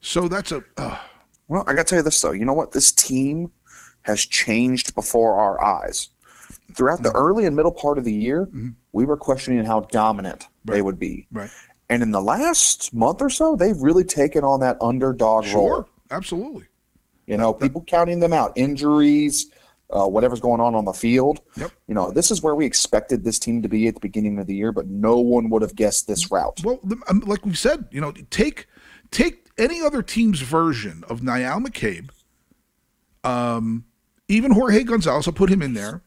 [0.01, 0.97] So that's a uh,
[1.47, 2.31] Well, I got to tell you this though.
[2.31, 2.71] You know what?
[2.73, 3.51] This team
[4.03, 6.09] has changed before our eyes.
[6.73, 7.03] Throughout Mm-hmm.
[7.03, 8.49] the early and middle part of the year,
[8.91, 11.27] we were questioning how dominant they would be.
[11.31, 11.49] right.
[11.89, 15.67] And in the last month or so, they've really taken on that underdog role.
[15.67, 16.63] Sure, absolutely.
[17.27, 19.47] You know, people counting them out, injuries,
[19.89, 21.41] uh, whatever's going on on the field.
[21.57, 21.71] Yep.
[21.89, 24.47] You know, this is where we expected this team to be at the beginning of
[24.47, 26.61] the year, but no one would have guessed this route.
[26.63, 28.67] Well, the, um, like we said, you know, take
[29.11, 32.09] take any other team's version of Niall McCabe,
[33.23, 33.83] um,
[34.27, 35.27] even Jorge Gonzalez.
[35.27, 36.01] I'll put him in there,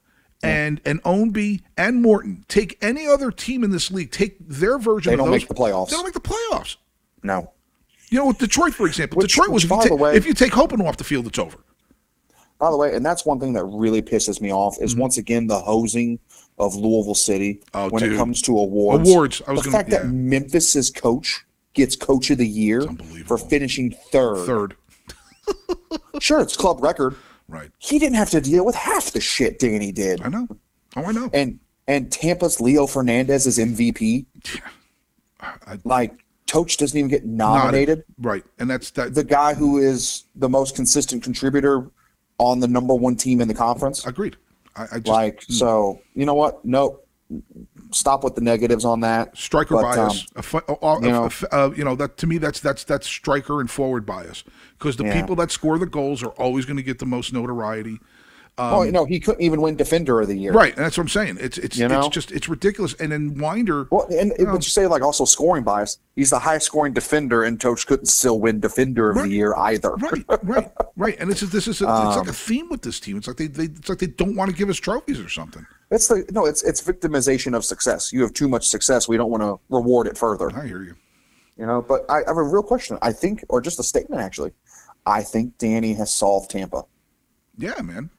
[0.44, 2.44] and and Ownby and Morton.
[2.48, 4.10] Take any other team in this league.
[4.12, 5.10] Take their version.
[5.10, 5.90] They of don't those, make the playoffs.
[5.90, 6.76] They don't make the playoffs.
[7.22, 7.50] No.
[8.10, 10.26] You know, with Detroit, for example, Which- Detroit was which, if you, ta- way- if
[10.26, 11.56] you take Hoppenot off the field, it's over.
[12.60, 15.46] By the way, and that's one thing that really pisses me off is once again
[15.48, 16.18] the hosing
[16.58, 17.76] of Louisville City Mm-hmm.
[17.78, 18.12] Oh, when dude.
[18.12, 19.08] it comes to awards.
[19.10, 20.06] Awards, I was the gonna- fact that.
[20.06, 22.82] Memphis's coach gets coach of the year
[23.26, 24.46] for finishing third.
[24.46, 24.76] Third,
[26.20, 27.16] Sure, it's club record.
[27.48, 27.70] Right?
[27.78, 30.20] He didn't have to deal with half the shit Danny did.
[30.22, 30.46] I know.
[30.96, 31.30] Oh, I know.
[31.32, 34.26] And and Tampa's Leo Fernandez is MVP.
[35.40, 36.14] I- Like
[36.48, 38.04] Coach doesn't even get nominated.
[38.20, 39.14] Right, and that's that.
[39.14, 41.90] The guy who is the most consistent contributor
[42.38, 44.06] on the number one team in the conference.
[44.06, 44.36] agreed.
[44.76, 46.64] I, I just Like so, you know what?
[46.64, 47.06] Nope.
[47.94, 49.36] Stop with the negatives on that.
[49.38, 50.26] striker But, um, bias.
[50.34, 53.06] a fu- uh, uh, you know- uh, you know that to me that's that's that's
[53.06, 54.42] striker and forward bias
[54.78, 55.20] because the Yeah.
[55.20, 58.00] people that score the goals are always going to get the most notoriety.
[58.56, 60.52] Oh, you know, he couldn't even win Defender of the Year.
[60.52, 61.38] Um, Right, and that's what I'm saying.
[61.40, 62.00] It's it's You know?
[62.00, 62.94] it's just it's ridiculous.
[62.94, 65.98] And then Wynder, Well, and but you say like also scoring bias.
[66.14, 69.24] He's the highest scoring defender, and Coach couldn't still win Defender of Right.
[69.24, 69.96] the Year either.
[69.96, 71.16] right, right, right.
[71.18, 73.16] And it's just, this is a, it's like a theme with this team.
[73.16, 75.66] It's like they, they it's like they don't want to give us trophies or something.
[75.90, 78.12] It's the no, it's it's victimization of success.
[78.12, 79.08] You have too much success.
[79.08, 80.56] We don't want to reward it further.
[80.56, 80.94] I hear you.
[81.56, 82.98] You know, but I, I have a real question.
[83.02, 84.52] I think, or just a statement actually.
[85.06, 86.84] I think Danny has solved Tampa
[87.58, 88.10] Yeah, man.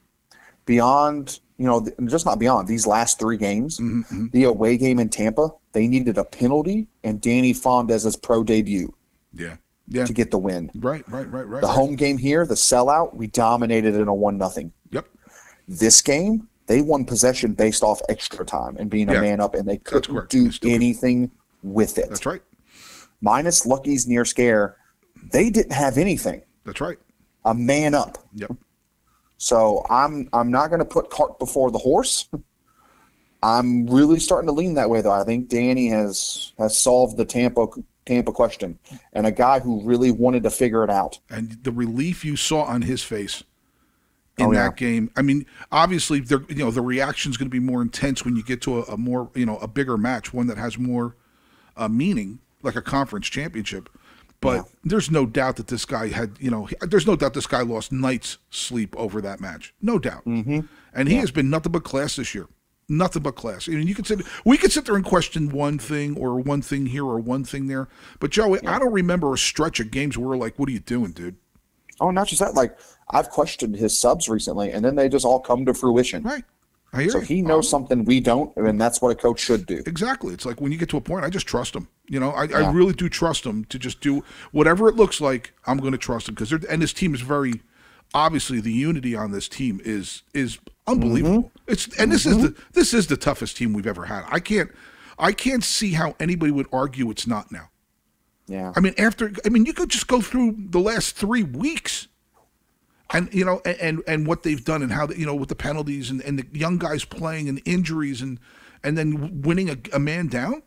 [0.66, 1.40] Beyond.
[1.58, 3.80] You know, just not beyond these last three games.
[3.80, 8.94] Mm-hmm, The away game in Tampa, they needed a penalty and Danny Faundez's pro debut
[9.32, 9.56] Yeah,
[9.88, 10.04] yeah.
[10.06, 10.70] to get the win.
[10.76, 11.62] Right, right, right, right.
[11.62, 11.74] The right.
[11.74, 14.74] home game here, the sellout, we dominated in a one nothing.
[14.92, 15.08] Yep.
[15.70, 19.66] This game, they won possession based off extra time and being a man up, and
[19.66, 21.32] they couldn't do anything
[21.64, 22.10] with it.
[22.10, 22.42] That's right.
[23.22, 24.76] Minus Lucky's near scare,
[25.32, 26.42] they didn't have anything.
[26.66, 26.98] That's right.
[27.46, 28.18] A man up.
[28.34, 28.52] Yep.
[29.38, 32.28] So I'm I'm not going to put cart before the horse.
[33.44, 35.12] I'm really starting to lean that way, though.
[35.12, 37.68] I think Danny has has solved the Tampa
[38.06, 38.80] Tampa question,
[39.14, 41.20] and a guy who really wanted to figure it out.
[41.30, 43.44] and the relief you saw on his face
[44.38, 44.64] in Oh, yeah.
[44.70, 45.12] that game.
[45.16, 48.36] I mean, obviously, they're, you know, the reaction is going to be more intense when
[48.36, 51.16] you get to a, a more, you know, a bigger match, one that has more
[51.78, 53.90] uh, meaning, like a conference championship.
[54.46, 54.64] But Yeah.
[54.84, 57.62] there's no doubt that this guy had, you know, he- there's no doubt this guy
[57.62, 60.24] lost nights sleep over that match, no doubt.
[60.26, 60.60] Mm-hmm.
[60.94, 62.48] And he has been nothing but class this year.
[62.88, 63.68] Nothing but class.
[63.68, 66.62] I mean, you could sit, we could sit there and question one thing or one
[66.62, 67.88] thing here or one thing there.
[68.20, 70.80] But Joey, I don't remember a stretch of games where we're like, "What are you
[70.80, 71.36] doing, dude?"
[72.00, 72.54] Oh, not just that.
[72.54, 72.78] Like
[73.10, 76.22] I've questioned his subs recently, and then they just all come to fruition.
[76.22, 76.44] Right.
[77.10, 79.84] So he knows something we don't, and that's what a coach should do.
[79.86, 80.34] Exactly.
[80.34, 81.88] It's like when you get to a point, I just trust him.
[82.08, 85.54] You know, I, I really do trust him to just do whatever it looks like.
[85.66, 87.62] I'm going to trust him because and this team is very
[88.14, 91.44] obviously the unity on this team is is unbelievable.
[91.44, 91.72] Mm-hmm.
[91.72, 94.24] It's and this is the this is the toughest team we've ever had.
[94.30, 94.72] I can't
[95.20, 97.70] I can't see how anybody would argue it's not now.
[98.48, 98.74] Yeah.
[98.76, 102.08] I mean, after I mean, you could just go through the last three weeks,
[103.14, 105.56] and you know, and and, what they've done and how they, you know with the
[105.56, 108.40] penalties and, and the young guys playing and injuries and
[108.84, 110.64] and then winning a, a man down.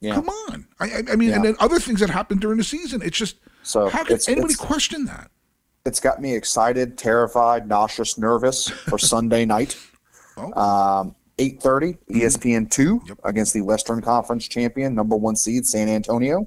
[0.00, 0.14] Yeah.
[0.14, 3.02] Come on, I I, mean, and then other things that happened during the season.
[3.02, 5.30] It's just So how can anybody question that?
[5.84, 9.76] It's got me excited, terrified, nauseous, nervous for Sunday night.
[10.36, 10.52] Oh.
[10.54, 13.08] Um, 8.30, ESPN 2 Mm-hmm.
[13.08, 13.18] Yep.
[13.24, 16.44] against the Western Conference champion, number one seed, San Antonio,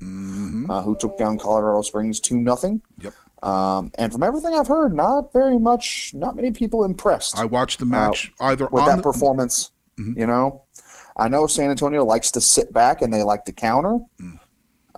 [0.69, 2.79] uh, who took down Colorado Springs 2 nothing.
[2.79, 3.05] Mm-hmm.
[3.05, 3.13] Yep.
[3.45, 7.77] Um, and from everything I've heard, not very much, not many people impressed I watched
[7.79, 9.71] the match either Uh, with on that the, performance.
[9.97, 10.63] You know,
[11.15, 13.99] I know San Antonio likes to sit back and they like to counter.
[14.19, 14.39] Mm.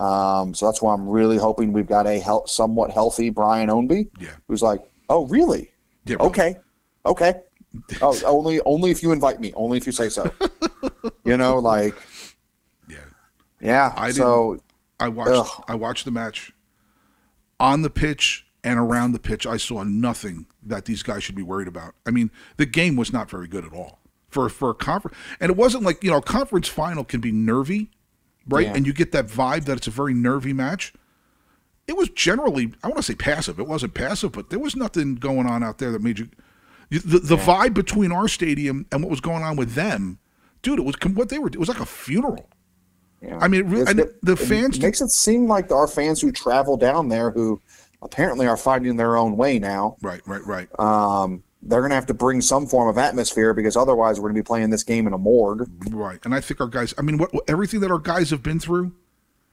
[0.02, 4.30] Um, so that's why I'm really hoping we've got a somewhat healthy Brian Ownby, Yeah.
[4.48, 4.80] who's like,
[5.10, 5.72] "Oh, really?
[6.06, 6.30] Yeah, really.
[6.30, 6.58] Okay,
[7.06, 7.42] okay.
[8.02, 10.32] oh, only only if you invite me, only if you say so.
[11.26, 11.96] you know, like,
[12.88, 12.98] yeah.
[13.60, 13.94] yeah.
[13.98, 14.58] I so
[15.00, 15.64] I watched Ugh.
[15.68, 16.54] I watched the match
[17.60, 19.46] on the pitch and around the pitch.
[19.48, 21.96] I saw nothing that these guys should be worried about.
[22.06, 25.50] I mean, the game was not very good at all for for a conference, and
[25.50, 27.92] it wasn't like you know, a conference final can be nervy,
[28.48, 28.68] right?
[28.68, 28.74] Yeah.
[28.76, 30.94] And you get that vibe that it's a very nervy match.
[31.88, 33.60] it was generally I want to say passive.
[33.60, 36.30] It wasn't passive, but there was nothing going on out there that made you.
[36.90, 40.20] The, the vibe between our stadium and what was going on with them,
[40.62, 41.48] dude, it was what they were.
[41.48, 42.50] It was like a funeral.
[43.22, 43.38] Yeah.
[43.42, 44.80] I mean, it really, it- the it fans.
[44.80, 47.60] makes it seem like our fans who travel down there, who
[48.02, 50.80] apparently are finding their own way now, right, right, right.
[50.80, 54.36] um, they're going to have to bring some form of atmosphere because otherwise we're going
[54.36, 55.68] to be playing this game in a morgue.
[55.90, 56.20] Right.
[56.24, 58.94] And I think our guys, I mean, what everything that our guys have been through,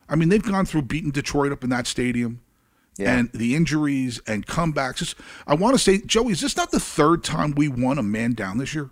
[0.09, 2.43] I mean, they've gone through beating Detroit up in that stadium
[2.99, 3.17] Yeah.
[3.17, 5.15] and the injuries and comebacks.
[5.47, 8.35] I want to say, Joey, is this not the third time we won a man
[8.35, 8.91] down this year?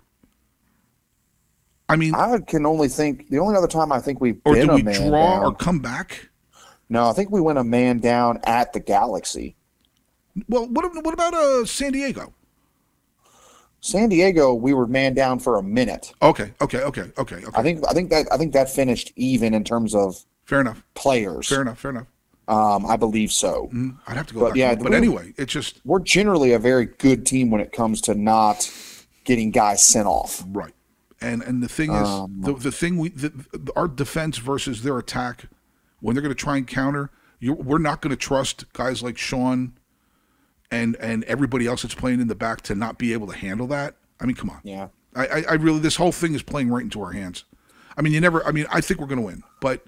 [1.93, 4.67] I mean, I can only think the only other time I think we've or been
[4.67, 5.43] did a we man draw down.
[5.45, 6.29] or come back?
[6.89, 9.55] no, I think we went a man down at the Galaxy.
[10.49, 12.33] Well, what, what about uh, San Diego?
[13.81, 16.13] San Diego, we were man down for a minute.
[16.21, 17.47] Okay, okay, okay, okay, okay.
[17.53, 20.81] I think I think that I think that finished even in terms of Fair enough.
[20.95, 21.47] players.
[21.49, 21.79] Fair enough.
[21.79, 22.07] Fair enough.
[22.47, 23.69] Um, I believe so.
[23.73, 26.85] Mm, I'd have to go But yeah, but anyway, it's just We're generally a very
[26.85, 28.69] good team when it comes to not
[29.25, 30.43] getting guys sent off.
[30.47, 30.73] Right.
[31.23, 33.31] And and the thing is, Um, the, the thing we the,
[33.75, 35.45] our defense versus their attack,
[36.01, 37.09] when they're going to try and counter,
[37.39, 39.73] you we're not going to trust guys like Sean,
[40.69, 43.67] and and everybody else that's playing in the back to not be able to handle
[43.67, 43.95] that.
[44.19, 44.59] I mean, come on.
[44.63, 44.89] Yeah.
[45.15, 47.45] I, I, I really this whole thing is playing right into our hands.
[47.97, 48.45] I mean, you never.
[48.45, 49.85] I mean, I think we're going to win, but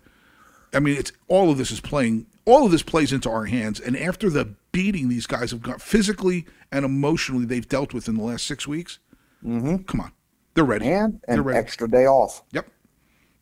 [0.73, 2.27] I mean, it's all of this is playing.
[2.45, 5.81] All of this plays into our hands, and after the beating these guys have got
[5.81, 8.99] physically and emotionally they've dealt with in the last six weeks,
[9.43, 9.77] mm-hmm.
[9.83, 10.11] come on,
[10.55, 10.89] they're ready.
[10.89, 11.59] And they're an ready.
[11.59, 12.67] extra day off, Yep.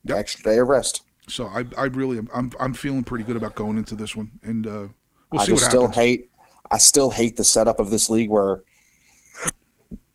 [0.06, 0.18] Yep.
[0.18, 1.04] extra day of rest.
[1.30, 4.32] So I, I really, am, I'm, I'm feeling pretty good about going into this one,
[4.44, 4.88] and uh,
[5.32, 5.96] we'll I see what just still happens.
[5.96, 6.30] hate.
[6.72, 8.64] I still hate the setup of this league where,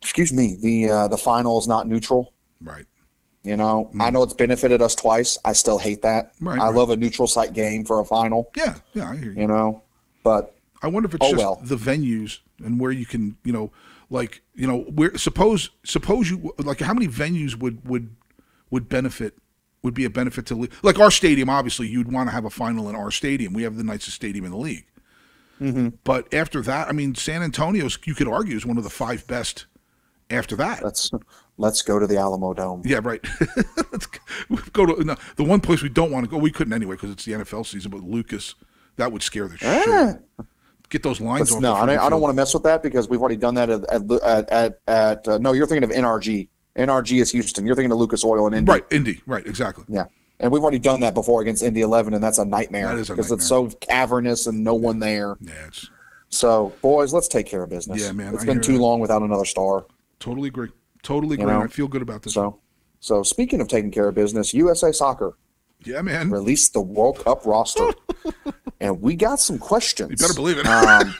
[0.02, 2.32] excuse me, the uh, the final is not neutral.
[2.60, 2.84] right.
[3.44, 5.38] You know, I know it's benefited us twice.
[5.42, 6.34] I still hate that.
[6.38, 6.48] Mm.
[6.48, 6.74] Right, I right.
[6.74, 8.50] love a neutral site game for a final.
[8.54, 8.74] Yeah.
[8.92, 9.10] Yeah.
[9.10, 9.40] I hear you.
[9.42, 9.82] You know,
[10.22, 11.58] but I wonder if it's Oh, just well.
[11.62, 13.72] the venues and where you can, you know,
[14.10, 18.14] like, you know, where suppose suppose you like how many venues would would
[18.70, 19.34] would benefit
[19.82, 21.48] would be a benefit to like our stadium.
[21.48, 23.52] Obviously, you'd want to have a final in our stadium.
[23.52, 24.86] We have the nicest stadium in the league.
[25.60, 25.88] Mm-hmm.
[26.04, 29.26] But after that, I mean, San Antonio's you could argue is one of the five
[29.26, 29.66] best.
[30.30, 31.10] After that, let's
[31.56, 32.84] let's go to the Alamodome.
[32.84, 33.26] Yeah, right.
[33.90, 34.06] Let's
[34.74, 36.36] go to no, the one place we don't want to go.
[36.36, 37.90] We couldn't anyway because it's the NFL season.
[37.90, 38.54] But Lucas,
[38.96, 40.18] that would scare the shit.
[40.90, 41.60] Get those lines off.
[41.60, 43.68] No, I don't, I don't want to mess with that because we've already done that
[43.68, 45.52] at at, at, at, uh, no.
[45.52, 46.48] You're thinking of NRG.
[46.76, 47.66] NRG is Houston.
[47.66, 48.70] You're thinking of Lucas Oil and Indy.
[48.72, 49.20] Right, Indy.
[49.26, 49.84] Right, exactly.
[49.88, 50.04] Yeah.
[50.40, 53.10] And we've already done that before against Indy 11, and that's a nightmare That is
[53.10, 55.36] a because it's so cavernous and no one there.
[55.40, 55.90] Yeah, it's
[56.28, 58.00] So, boys, let's take care of business.
[58.00, 58.78] Yeah, man, It's I been too that.
[58.78, 59.86] long without another star.
[60.20, 60.68] totally agree.
[61.02, 61.46] Totally agree.
[61.46, 62.34] know, I feel good about this.
[62.34, 62.60] So,
[63.00, 65.36] so speaking of taking care of business, USA Soccer
[65.84, 66.30] yeah, man.
[66.30, 67.90] released the World Cup roster,
[68.80, 70.10] and we got some questions.
[70.10, 70.66] You better believe it.
[70.66, 71.14] um,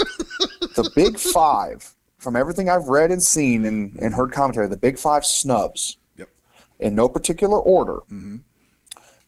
[0.75, 4.99] the Big Five, from everything I've read and seen and, and heard commentary, the Big
[4.99, 6.29] Five snubs, Yep.
[6.81, 7.97] in no particular order.
[8.11, 8.37] Mm-hmm.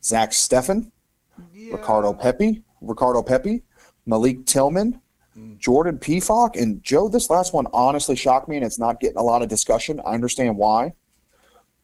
[0.03, 0.91] Zach Steffen,
[1.73, 3.63] Ricardo Pepi, Ricardo Pepi,
[4.07, 5.01] Malik Tillman,
[5.39, 5.59] Mm.
[5.59, 7.09] Jordan Pefok, and Joe.
[7.09, 10.01] This last one honestly shocked me, and it's not getting a lot of discussion.
[10.05, 10.93] I understand why.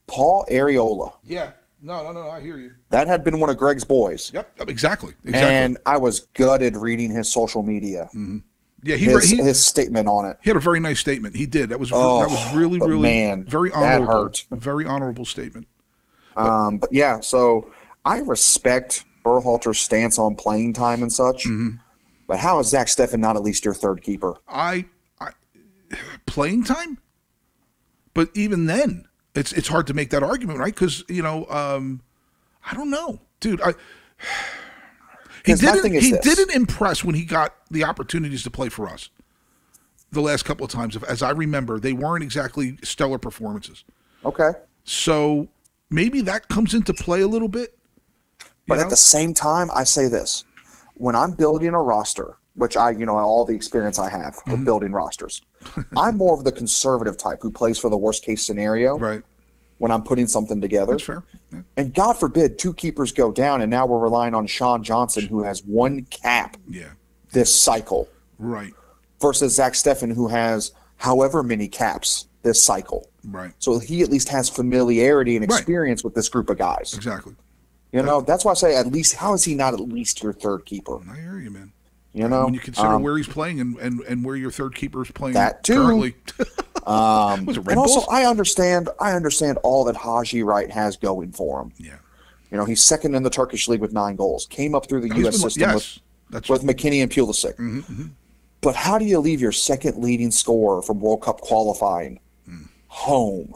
[0.09, 1.13] Paul Arriola.
[1.23, 1.53] Yeah.
[1.83, 2.31] No, no, no.
[2.31, 2.73] I hear you.
[2.91, 4.69] That had been one of Greg's boys, Yep.
[4.69, 5.13] Exactly.
[5.25, 5.33] Exactly.
[5.55, 8.09] and I was gutted reading his social media,
[8.83, 10.39] yeah, he, his, he, his statement on it.
[10.43, 11.35] he had a very nice statement.
[11.37, 11.69] He did.
[11.71, 14.13] That was Oh, that was really really man, very that honorable.
[14.25, 14.47] hurt.
[14.51, 15.67] Very honorable statement.
[16.37, 17.71] Um, but yeah, so
[18.05, 21.45] I respect Berhalter's stance on playing time and such.
[21.45, 21.77] Mm-hmm.
[22.29, 24.35] But how is Zach Steffen not at least your third keeper?
[24.49, 24.87] I,
[25.21, 25.31] I
[26.27, 26.99] playing time,
[28.15, 29.06] but even then,
[29.37, 30.75] it's it's hard to make that argument, right?
[30.75, 32.01] Because you know, um,
[32.65, 33.61] I don't know, dude.
[33.61, 33.75] I
[35.45, 36.21] he didn't he this.
[36.21, 39.11] didn't impress when he got the opportunities to play for us.
[40.13, 43.85] The last couple of times, as I remember, they weren't exactly stellar performances.
[44.25, 44.51] Okay.
[44.85, 45.49] So
[45.91, 47.77] maybe that comes into play a little bit.
[48.67, 48.83] But know?
[48.83, 50.45] at the same time, I say this
[50.95, 54.53] when I'm building a roster, which I, you know, all the experience I have Mm-hmm.
[54.53, 55.43] of building rosters,
[55.97, 59.23] I'm more of the conservative type who plays for the worst case scenario right,
[59.79, 60.93] when I'm putting something together.
[60.93, 61.23] that's fair.
[61.53, 61.61] Yeah.
[61.77, 65.43] And God forbid two keepers go down, and now we're relying on Sean Johnson, who
[65.43, 66.91] has one cap yeah,
[67.33, 68.73] this cycle, right,
[69.21, 73.11] versus Zach Steffen, who has however many caps this cycle.
[73.25, 75.59] right, So he at least has familiarity and Right.
[75.59, 76.95] experience with this group of guys.
[76.95, 77.35] exactly.
[77.93, 79.15] You know, that's why I say at least.
[79.15, 80.99] How is he not at least your third keeper?
[81.11, 81.73] I hear you, man.
[82.17, 84.75] You know, when you consider Um, where he's playing and, and, and where your third
[84.75, 85.75] keeper is playing That too.
[85.75, 86.15] currently.
[86.87, 88.89] um, Red and also I understand.
[89.01, 91.73] I understand all that Haji Wright has going for him.
[91.77, 91.97] yeah.
[92.51, 94.47] You know, he's second in the Turkish league with nine goals.
[94.47, 95.35] Came up through the He's U.S.
[95.35, 95.75] been- system yes.
[95.75, 95.99] with
[96.31, 97.57] That's with McKennie and Pulisic.
[97.57, 98.07] Mm-hmm,
[98.63, 102.69] But how do you leave your second leading scorer from World Cup qualifying Mm.
[102.87, 103.53] home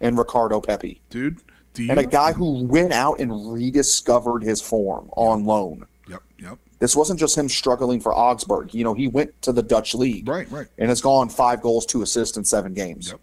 [0.00, 1.00] in Ricardo Pepi?
[1.08, 1.38] dude.
[1.72, 1.90] Do you?
[1.92, 5.86] And a guy who went out and rediscovered his form on loan.
[6.08, 6.58] Yep, yep.
[6.80, 8.74] This wasn't just him struggling for Augsburg.
[8.74, 10.66] You know, he went to the Dutch league Right, right.
[10.78, 13.10] and has gone five goals, two assists in seven games.
[13.10, 13.20] Yep.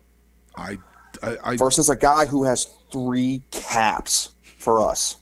[0.56, 0.78] I,
[1.24, 5.18] I, I, Versus a guy who has three caps for us.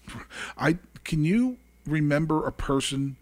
[0.58, 3.16] I can you remember a person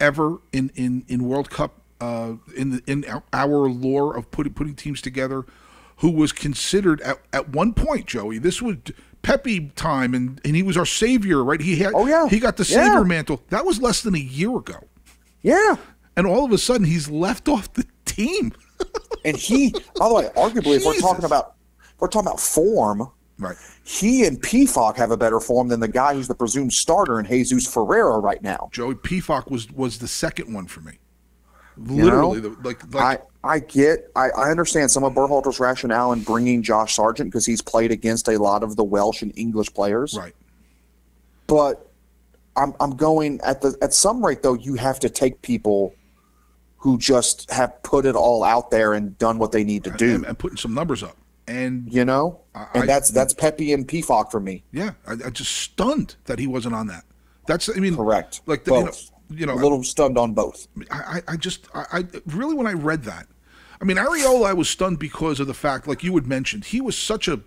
[0.00, 4.74] ever in in in World Cup uh, in the, in our- lore of putting putting
[4.74, 5.44] teams together
[5.98, 8.76] who was considered at, at one point Joey this was
[9.26, 12.28] Pepi time and and he was our savior right he had Oh, yeah.
[12.28, 12.84] he got the Yeah.
[12.84, 14.78] savior mantle that was less than a year ago
[15.42, 15.76] Yeah.
[16.16, 18.52] and all of a sudden he's left off the team
[19.24, 23.10] And he, by the way, arguably, if we're talking about if we're talking about form,
[23.38, 27.18] right he and Pefok have a better form than the guy who's the presumed starter
[27.18, 28.68] in Jesus Ferreira right now.
[28.70, 30.98] Joey Pefok was was the second one for me
[31.76, 32.04] know?
[32.04, 36.22] literally the, like like I, I get I, I understand some of Berhalter's rationale in
[36.22, 40.16] bringing Josh Sargent because he's played against a lot of the Welsh and English players.
[40.18, 40.34] right
[41.46, 41.90] But
[42.56, 45.94] I'm I'm going at the at some rate though you have to take people
[46.78, 50.14] who just have put it all out there and done what they need to do.
[50.14, 51.16] and, and putting some numbers up
[51.48, 52.40] and you know?
[52.54, 54.64] I- and I- that's that's Pepi and Pefok for me.
[54.72, 57.04] Yeah, I, I just stunned that he wasn't on that.
[57.46, 58.40] That's I mean, Correct.
[58.46, 58.92] Like the, you know.
[59.28, 60.68] You know, a little stunned on both.
[60.90, 63.26] I, I just I, I really when I read that,
[63.80, 66.80] I mean, Arriola, I was stunned because of the fact, like you had mentioned, he
[66.80, 67.40] was such a,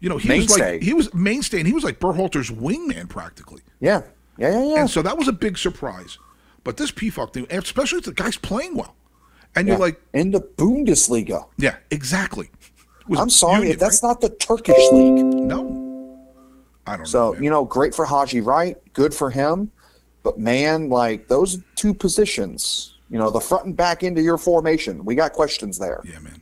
[0.00, 3.62] you know, he was like he was mainstay, and he was like Berhalter's wingman practically,
[3.80, 4.02] Yeah.
[4.38, 4.80] Yeah, yeah, yeah.
[4.80, 6.16] and so that was a big surprise.
[6.64, 8.94] But this Pefok thing, especially if the guy's playing well,
[9.54, 9.74] and Yeah.
[9.74, 11.46] you're like, in the Bundesliga.
[11.58, 12.48] yeah, exactly.
[13.14, 14.08] I'm sorry, Union, that's right?
[14.08, 15.24] not the Turkish league.
[15.24, 16.26] no,
[16.86, 17.04] I don't know.
[17.04, 17.42] So, man.
[17.42, 18.76] you know, great for Haji Wright?
[18.94, 19.70] good for him.
[20.22, 25.04] But man, like those two positions, you know, the front and back into your formation,
[25.04, 26.00] we got questions there.
[26.04, 26.40] yeah, man.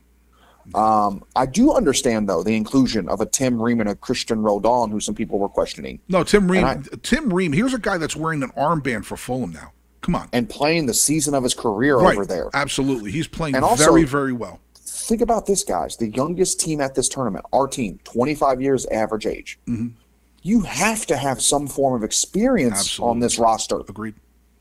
[0.74, 4.90] Um, I do understand though the inclusion of a Tim Ream and a Cristian Roldan,
[4.90, 6.64] who some people were questioning, No, Tim Ream.
[6.64, 7.52] And Tim Ream.
[7.54, 9.72] Here's a guy that's wearing an armband for Fulham now.
[10.02, 12.14] Come on, and playing the season of his career right?
[12.14, 12.50] over there.
[12.54, 14.60] Absolutely, he's playing And also- very, very well.
[14.76, 15.96] Think about this, guys.
[15.96, 19.58] The youngest team at this tournament, our team, 25 years average age.
[20.42, 22.78] You have to have some form of experience Mm-hmm.
[22.80, 23.10] Absolutely.
[23.10, 23.80] on this roster.
[23.80, 24.14] Agreed.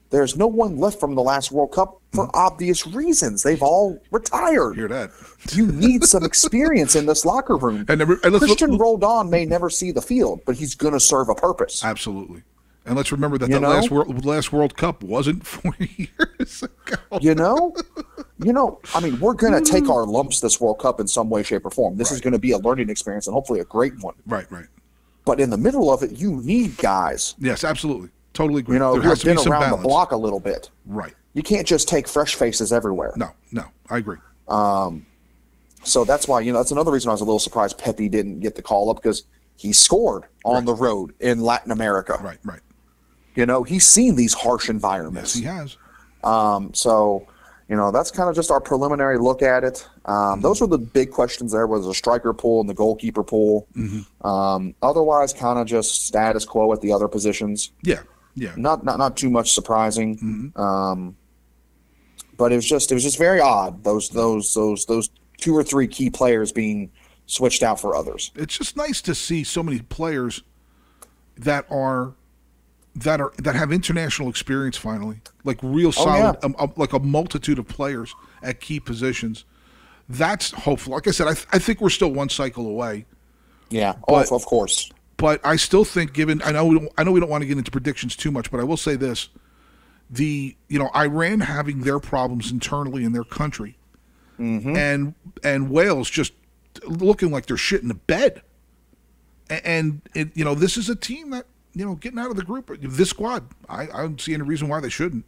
[0.10, 3.44] There's no one left from the last World Cup for obvious reasons.
[3.44, 4.76] They've all retired.
[4.76, 5.12] Hear that?
[5.52, 7.86] You need some experience in this locker room.
[7.90, 11.00] And, never, and Christian look, Roldan may never see the field, but he's going to
[11.00, 11.84] serve a purpose.
[11.84, 12.44] absolutely.
[12.86, 13.70] And let's remember that You the know?
[13.70, 16.96] last world last World Cup wasn't four years ago.
[17.20, 17.76] You know,
[18.40, 18.80] you know.
[18.96, 21.66] I mean, we're going to take our lumps this World Cup in some way, shape,
[21.66, 21.98] or form.
[21.98, 24.14] This is going to be a learning experience and hopefully a great one.
[24.26, 24.68] Right, right.
[25.28, 28.10] But in the middle of it, you need guys, Yes, absolutely.
[28.34, 28.76] Totally agree.
[28.76, 29.82] you know, there who have be been some around balance.
[29.82, 30.70] the block a little bit.
[30.86, 31.14] Right.
[31.34, 33.14] You can't just take fresh faces everywhere.
[33.16, 34.18] No, no, I agree.
[35.84, 38.40] So that's why, you know, that's another reason I was a little surprised Pepi didn't
[38.42, 39.24] get the call up because
[39.56, 42.18] he scored on the road in Latin America.
[42.22, 42.60] Right, right.
[43.36, 45.36] You know, he's seen these harsh environments.
[45.36, 45.78] Yes, he has.
[46.24, 47.28] Um, so,
[47.70, 49.88] you know, that's kind of just our preliminary look at it.
[50.08, 53.68] Um, those were the big questions there was a striker pool and the goalkeeper pool.
[54.22, 57.72] Um, otherwise, kind of just status quo at the other positions.
[57.84, 58.02] Yeah,
[58.36, 58.54] yeah.
[58.56, 60.54] Not, not, not too much surprising.
[60.56, 61.18] Um,
[62.38, 63.84] but it was just, it was just very odd.
[63.84, 66.92] Those, those, those, those two or three key players being
[67.26, 68.32] switched out for others.
[68.36, 70.44] It's just nice to see so many players
[71.38, 72.14] that are
[72.96, 76.46] that are that have international experience finally, like real solid, yeah.
[76.46, 79.46] um, um, like a multitude of players at key positions.
[80.10, 80.94] That's hopeful.
[80.94, 83.06] Like I said, I, th- I think we're still one cycle away.
[83.70, 83.96] Yeah.
[84.08, 84.90] Oh, but- oh, of course.
[85.18, 87.48] but I still think, given I know we don't, I know we don't want to
[87.48, 89.30] get into predictions too much, but I will say this:
[90.10, 93.78] the you know Iran having their problems internally in their country,
[94.40, 94.76] mm-hmm.
[94.76, 96.34] and and Wales just
[96.86, 98.42] looking like they're shit in the bed,
[99.50, 102.44] and it, you know this is a team that you know getting out of the
[102.44, 102.72] group.
[102.82, 105.26] This squad, I, I don't see any reason why they shouldn't.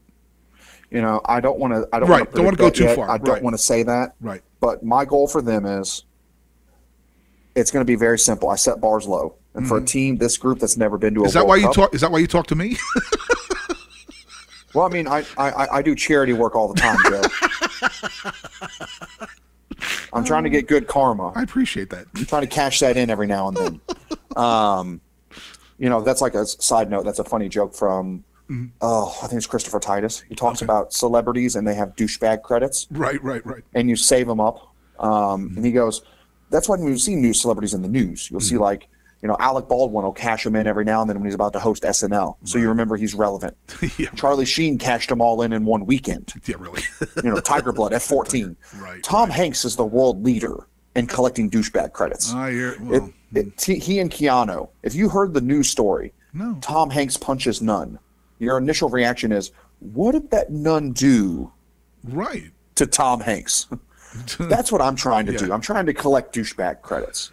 [0.92, 1.88] You know, I don't want to.
[1.94, 4.16] I don't Right, want to don't go too far, I don't want to say that.
[4.22, 4.42] Right.
[4.60, 6.04] But my goal for them is,
[7.56, 8.50] it's going to be very simple.
[8.50, 11.24] I set bars low, and for a team this group that's never been to a
[11.24, 11.28] Mm-hmm.
[11.28, 11.94] Is that World why you Cup- talk?
[11.96, 12.78] Is that why you talk to me?
[14.76, 17.24] Well, I mean, I, I I- I do charity work all the time, Joe.
[20.14, 21.32] I'm trying to get good karma.
[21.36, 22.06] I appreciate that.
[22.16, 23.82] I'm trying to cash that in every now and then.
[24.36, 25.02] Um,
[25.80, 27.04] you know, that's like a side note.
[27.04, 28.24] That's a funny joke from.
[28.50, 28.68] Mm-hmm.
[28.82, 30.22] Oh, I think it's Christopher Titus.
[30.28, 32.88] He talks about celebrities and they have douchebag credits.
[32.92, 33.64] Right, right, right.
[33.76, 34.74] and you save them up.
[35.00, 35.10] Um,
[35.50, 35.58] Mm-hmm.
[35.58, 36.02] And he goes,
[36.50, 38.88] that's why when you see news celebrities in the news, you'll see like
[39.22, 41.52] you know, Alec Baldwin will cash him in every now and then when he's about
[41.52, 42.38] to host SNL.
[42.46, 43.58] So you remember he's relevant.
[43.98, 46.32] yeah, Charlie Sheen cashed them all in in one weekend.
[46.46, 46.82] yeah, really.
[47.24, 48.56] You know, Tiger Blood at 14.
[48.78, 52.34] Right, Tom Hanks is the world leader in collecting douchebag credits.
[52.34, 52.76] I hear.
[52.82, 54.70] Well, it, t- he and Keanu.
[54.84, 56.58] If you heard the news story, No.
[56.62, 58.00] Tom Hanks punches nun.
[58.40, 61.52] Your initial reaction is, "What did that nun do
[62.04, 62.52] right.
[62.76, 63.68] to Tom Hanks?"
[64.40, 65.54] That's what I'm trying to do.
[65.54, 67.30] I'm trying to collect douchebag credits.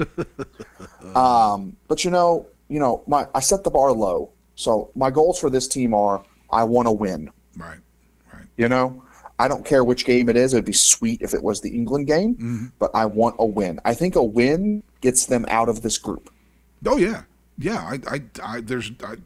[1.14, 4.30] um, but you know, you know, my I set the bar low.
[4.56, 7.30] So my goals for this team are: I want to win.
[7.56, 7.78] Right.
[8.32, 8.44] Right.
[8.56, 9.02] You know,
[9.38, 10.52] I don't care which game it is.
[10.52, 12.66] It'd be sweet if it was the England game, Mm-hmm.
[12.78, 13.80] but I want a win.
[13.84, 16.30] I think a win gets them out of this group.
[16.84, 17.22] Oh yeah,
[17.58, 17.78] yeah.
[17.78, 19.16] I, I, I there's, I,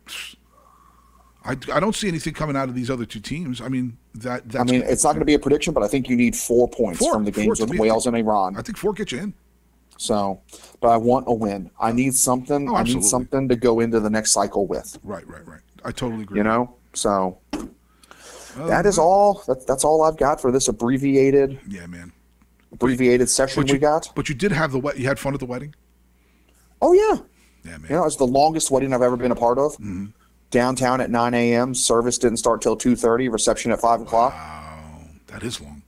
[1.51, 3.61] I, I don't see anything coming out of these other two teams.
[3.61, 4.43] I mean that.
[4.57, 6.69] I mean, it's not going to be a prediction, but I think you need four
[6.69, 7.13] points Four.
[7.13, 7.71] from the games with.
[7.71, 8.57] Wales and Iran.
[8.57, 9.35] I think four gets you in.
[9.99, 10.41] So,
[10.81, 11.71] but I want a win.
[11.81, 12.71] I need something.
[12.71, 14.97] Oh, I need something to go into the next cycle with.
[15.03, 15.27] Right.
[15.27, 15.47] Right.
[15.47, 15.61] Right.
[15.85, 16.39] I totally agree.
[16.39, 16.77] You know.
[16.95, 17.39] So
[18.57, 19.43] that is all.
[19.47, 22.13] That's that's all I've got for this abbreviated Yeah, man.
[22.73, 24.09] abbreviated session But you we got.
[24.15, 25.75] But you did have the wed- You had fun at the wedding.
[26.81, 27.19] Oh yeah.
[27.65, 27.91] Yeah, man.
[27.91, 29.73] You know, it's the longest wedding I've ever been a part of.
[29.75, 30.07] Mm-hmm.
[30.51, 31.75] Downtown at 9 a.m.
[31.75, 33.31] Service didn't start till 2:30.
[33.33, 34.33] Reception at five o'clock.
[34.33, 35.83] Wow, that is long.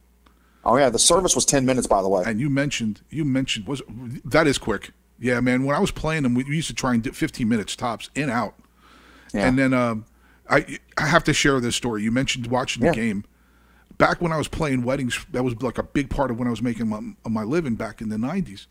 [0.65, 2.23] Oh yeah, the service was 10 minutes, by the way.
[2.25, 3.83] And you mentioned, you mentioned was
[4.25, 4.93] that is quick.
[5.19, 5.65] Yeah, man.
[5.65, 8.31] When I was playing them, we used to try and do 15 minutes tops in
[8.31, 8.55] out.
[9.35, 9.49] Yeah.
[9.49, 10.05] And then um,
[10.49, 12.03] I I have to share this story.
[12.03, 12.93] You mentioned watching the Yeah.
[12.95, 13.25] game.
[13.99, 16.51] Back when I was playing weddings, that was like a big part of when I
[16.51, 18.67] was making my, my living back in the 90s.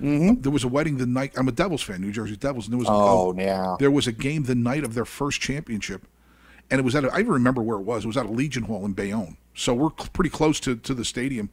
[0.00, 0.42] Mm-hmm.
[0.42, 1.32] There was a wedding the night.
[1.36, 3.76] I'm a Devils fan, New Jersey Devils, and there was Oh, a, yeah.
[3.78, 6.06] there was a game the night of their first championship,
[6.70, 8.04] and it was at a, I even remember where it was.
[8.04, 10.92] It was at a Legion Hall in Bayonne, so we're cl- pretty close to to
[10.94, 11.48] the stadium.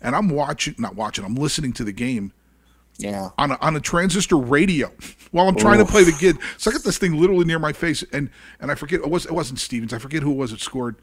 [0.00, 2.32] And I'm watching, not watching, I'm listening to the game,
[2.98, 3.30] Yeah.
[3.36, 4.92] on a, on a transistor radio
[5.32, 6.38] while I'm trying to play the kid.
[6.56, 8.30] So I got this thing literally near my face, and
[8.60, 9.92] and I forget it was it wasn't Stevens.
[9.92, 10.94] I forget who it was that scored.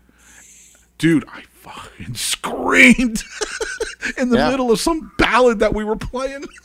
[0.98, 3.24] Dude, I fucking screamed
[4.18, 4.50] in the Yeah.
[4.52, 6.46] middle of some ballad that we were playing.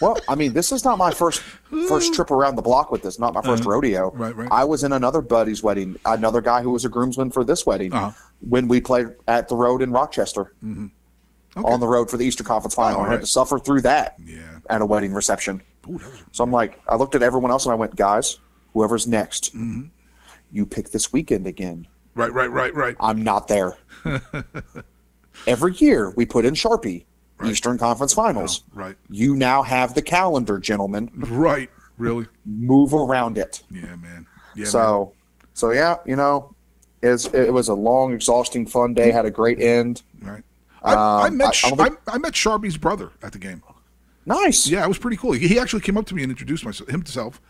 [0.00, 1.40] Well, I mean, this is not my first
[1.86, 3.20] first trip around the block with this.
[3.20, 4.08] Not my 1st rodeo.
[4.08, 4.16] Uh-huh.
[4.24, 4.48] right, right.
[4.50, 5.94] I was in another buddy's wedding.
[6.04, 8.10] Another guy who was a groomsman for this wedding Uh-huh.
[8.40, 10.54] when we played at the road in Rochester.
[10.60, 14.16] On the road for the Eastern Conference Final, Oh, I had to suffer through that
[14.18, 14.58] Yeah.
[14.68, 15.62] at a wedding reception.
[15.88, 16.00] Ooh,
[16.32, 18.40] So I'm like, I looked at everyone else and I went, guys,
[18.72, 19.82] whoever's next, Mm-hmm.
[20.50, 21.86] you pick this weekend again.
[22.14, 22.96] Right, right, right, right.
[23.00, 23.76] I'm not there.
[25.46, 27.04] Every year we put in Sharpie,
[27.44, 28.64] Eastern Conference Finals.
[28.72, 31.10] Right, You now have the calendar, gentlemen.
[31.14, 31.70] right.
[31.98, 32.26] Really?
[32.46, 33.62] Move around it.
[33.70, 34.26] Yeah, man.
[34.54, 34.66] Yeah, man.
[34.66, 35.12] So,
[35.54, 36.54] so yeah, you know,
[37.02, 39.10] it's, it was a long, exhausting, fun day.
[39.10, 40.02] Had a great end.
[40.20, 40.42] Right.
[40.82, 43.38] I, I Um, met I- I Sh- I, think- I met Sharpie's brother at the
[43.38, 43.62] game.
[44.26, 44.66] Nice.
[44.68, 45.32] Yeah, it was pretty cool.
[45.32, 47.40] He he actually came up to me and introduced myself, himself.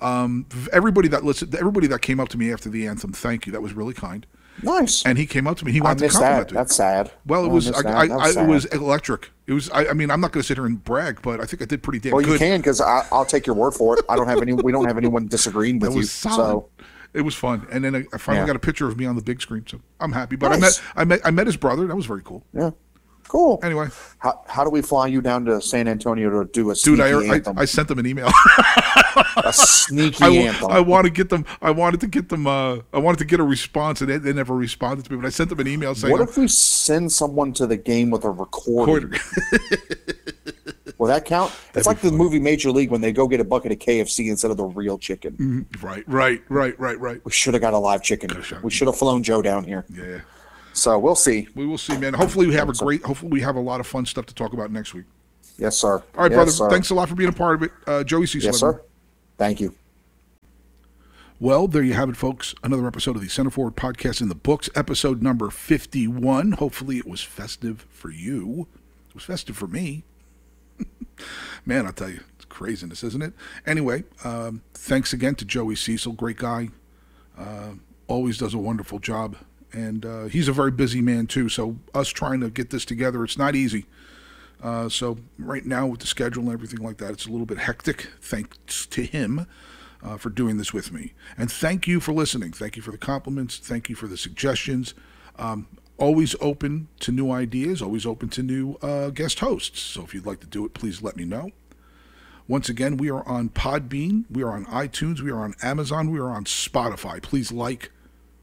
[0.00, 3.52] Um, everybody that listened, everybody that came up to me after the anthem, thank you.
[3.52, 4.26] That was really kind.
[4.62, 5.04] Nice.
[5.06, 5.72] And he came up to me.
[5.72, 6.54] He wanted to compliment that.
[6.54, 6.56] me.
[6.58, 7.10] That's sad.
[7.24, 7.90] well, it I was I.
[7.90, 9.30] I, I, it was electric.
[9.46, 9.70] It was.
[9.70, 11.64] I, I mean, I'm not going to sit here and brag, but I think I
[11.64, 12.16] did pretty damn good.
[12.26, 14.04] Well, you can because I'll take your word for it.
[14.08, 14.52] I don't have any.
[14.52, 16.02] We don't have anyone disagreeing with It you.
[16.02, 16.36] solid.
[16.36, 16.68] So
[17.14, 18.46] It was fun, and then I, I finally Yeah.
[18.48, 20.36] got a picture of me on the big screen, so I'm happy.
[20.36, 20.60] But Nice.
[20.60, 21.86] I met I met I met his brother.
[21.86, 22.44] That was very cool.
[22.52, 22.70] yeah,
[23.30, 23.60] cool.
[23.62, 26.98] Anyway, How, how do we fly you down to San Antonio to do a dude,
[26.98, 27.62] sneaky I, I?
[27.62, 28.26] I sent them an email.
[29.36, 30.70] a sneaky I, anthem.
[30.70, 31.46] I want to get them.
[31.62, 32.48] I wanted to get them.
[32.48, 35.16] Uh, I wanted to get a response, and they, they never responded to me.
[35.16, 38.10] But I sent them an email saying, what if we send someone to the game
[38.10, 39.12] with a recording?
[40.98, 41.52] Will that count?
[41.74, 44.50] It's like the movie Major League when they go get a bucket of KFC instead
[44.50, 45.66] of the real chicken.
[45.80, 47.24] right, right, right, right, right.
[47.24, 48.30] We should have got a live chicken.
[48.62, 49.86] We should have flown Joe down here.
[49.88, 50.20] Yeah,
[50.72, 51.48] So we'll see.
[51.54, 52.14] we will see, man.
[52.14, 53.02] Hopefully, we have a great.
[53.02, 55.04] Hopefully, we have a lot of fun stuff to talk about next week.
[55.58, 55.94] Yes, sir.
[55.94, 56.50] All right, yes, brother.
[56.50, 56.70] Sir.
[56.70, 58.46] Thanks a lot for being a part of it, uh, Joey Cecil.
[58.48, 58.80] Yes, sir.
[59.36, 59.74] Thank you.
[61.38, 62.54] Well, there you have it, folks.
[62.62, 66.52] Another episode of the Center Forward Podcast in the books, episode number 51.
[66.52, 68.68] Hopefully, it was festive for you.
[69.08, 70.04] It was festive for me.
[71.64, 73.32] Man, I'll tell you, it's craziness, isn't it?
[73.66, 76.12] Anyway, um, thanks again to Joey Cecil.
[76.12, 76.68] Great guy.
[77.38, 77.72] Uh,
[78.06, 79.36] always does a wonderful job.
[79.72, 81.48] And uh, he's a very busy man, too.
[81.48, 83.86] So, us trying to get this together, it's not easy.
[84.62, 87.58] Uh, so, right now, with the schedule and everything like that, it's a little bit
[87.58, 88.08] hectic.
[88.20, 89.46] Thanks to him
[90.02, 91.12] uh, for doing this with me.
[91.36, 92.52] And thank you for listening.
[92.52, 93.58] Thank you for the compliments.
[93.58, 94.94] Thank you for the suggestions.
[95.38, 95.66] Um,
[95.98, 99.80] always open to new ideas, always open to new uh, guest hosts.
[99.80, 101.50] So if you'd like to do it, please let me know.
[102.48, 106.18] Once again, we are on Podbean, we are on iTunes, we are on Amazon, we
[106.18, 107.22] are on Spotify.
[107.22, 107.92] Please like,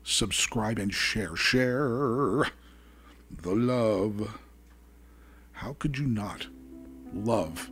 [0.07, 1.35] subscribe, and share.
[1.35, 2.47] Share
[3.29, 4.39] the love.
[5.51, 6.47] How could you not
[7.13, 7.69] love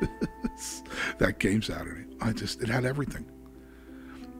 [1.18, 2.04] that game Saturday.
[2.20, 3.24] I just, it had everything.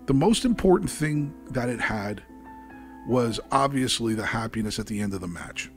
[0.06, 2.22] The most important thing that it had
[3.08, 5.70] was obviously the happiness at the end of the match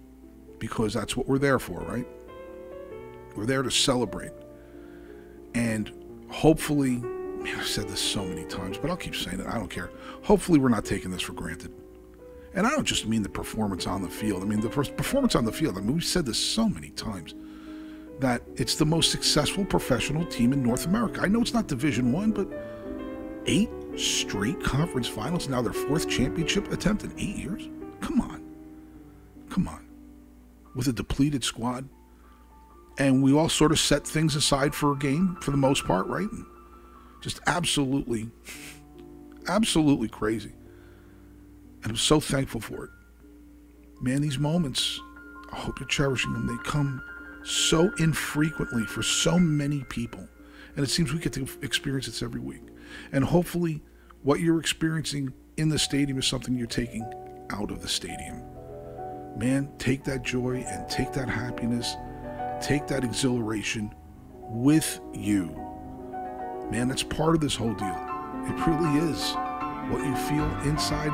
[0.60, 2.08] because that's what we're there for, right?
[3.36, 4.32] We're there to celebrate.
[5.54, 5.92] And
[6.30, 7.04] hopefully,
[7.46, 9.48] man, I've said this so many times, but I'll keep saying it.
[9.48, 9.90] I don't care.
[10.24, 11.72] Hopefully, we're not taking this for granted.
[12.54, 14.42] And I don't just mean the performance on the field.
[14.42, 15.78] I mean the performance on the field.
[15.78, 17.36] I mean, we've said this so many times
[18.20, 21.20] that it's the most successful professional team in North America.
[21.22, 22.48] I know it's not Division One, but
[23.46, 27.70] eight straight conference finals, now their fourth championship attempt in eight years.
[28.00, 28.42] Come on,
[29.50, 29.86] come on,
[30.76, 31.88] with a depleted squad,
[32.98, 36.08] and we all sort of set things aside for a game for the most part,
[36.08, 36.30] right?
[36.32, 36.46] And
[37.26, 38.30] just absolutely,
[39.48, 40.52] absolutely crazy.
[41.82, 42.92] And I'm so thankful for it.
[44.00, 45.02] Man, these moments,
[45.52, 46.46] I hope you're cherishing them.
[46.46, 47.02] They come
[47.44, 50.28] so infrequently for so many people.
[50.76, 52.62] And it seems we get to experience this every week.
[53.12, 53.82] And hopefully,
[54.22, 57.12] what you're experiencing in the stadium is something you're taking
[57.50, 58.44] out of the stadium.
[59.36, 61.96] Man, take that joy and take that happiness,
[62.62, 63.96] take that exhilaration
[64.32, 65.65] with you.
[66.72, 68.10] Man, that's part of this whole deal.
[68.48, 69.34] It really is.
[69.90, 71.12] What you feel inside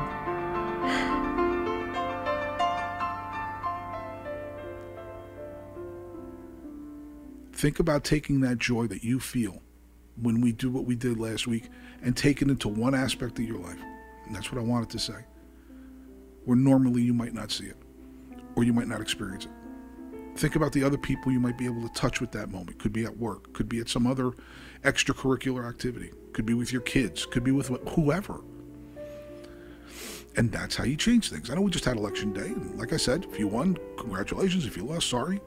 [7.62, 9.62] Think about taking that joy that you feel
[10.20, 11.68] when we do what we did last week
[12.02, 13.78] and take it into one aspect of your life.
[14.26, 15.24] And that's what I wanted to say.
[16.44, 17.76] Where normally you might not see it
[18.56, 19.52] or you might not experience it.
[20.36, 22.80] Think about the other people you might be able to touch with that moment.
[22.80, 24.32] Could be at work, could be at some other
[24.84, 28.40] extracurricular activity, could be with your kids, could be with whoever.
[30.36, 31.50] And that's how you change things.
[31.50, 32.46] I know we just had election day.
[32.46, 34.66] And like I said, if you won, congratulations.
[34.66, 35.40] If you lost, sorry.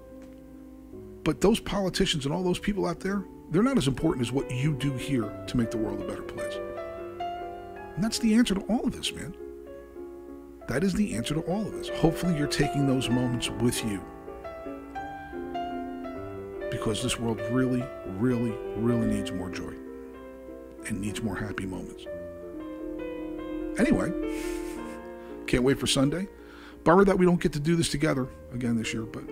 [1.24, 4.50] But those politicians and all those people out there, they're not as important as what
[4.52, 6.56] you do here to make the world a better place.
[7.96, 9.36] And that's the answer to all of this, man.
[10.68, 11.90] That is the answer to all of this.
[11.90, 14.04] Hopefully, you're taking those moments with you.
[16.86, 17.84] Because this world really,
[18.20, 19.74] really, really needs more joy
[20.86, 22.06] and needs more happy moments.
[23.80, 24.12] Anyway,
[25.48, 26.28] can't wait for Sunday.
[26.84, 29.24] Bummer that we don't get to do this together again this year, but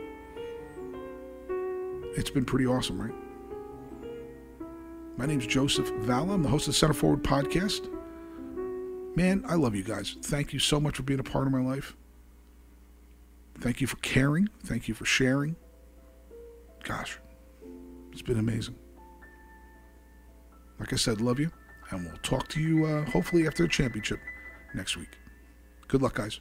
[2.17, 3.13] it's been pretty awesome, right?
[5.15, 6.33] My name's Joseph Valla.
[6.33, 7.87] I'm the host of the Center Forward podcast.
[9.15, 10.17] Man, I love you guys.
[10.23, 11.95] Thank you so much for being a part of my life.
[13.59, 14.49] Thank you for caring.
[14.63, 15.55] Thank you for sharing.
[16.83, 17.19] Gosh,
[18.13, 18.75] it's been amazing.
[20.79, 21.51] Like I said, love you.
[21.89, 24.19] And we'll talk to you uh, hopefully after the championship
[24.73, 25.17] next week.
[25.87, 26.39] Good luck, guys.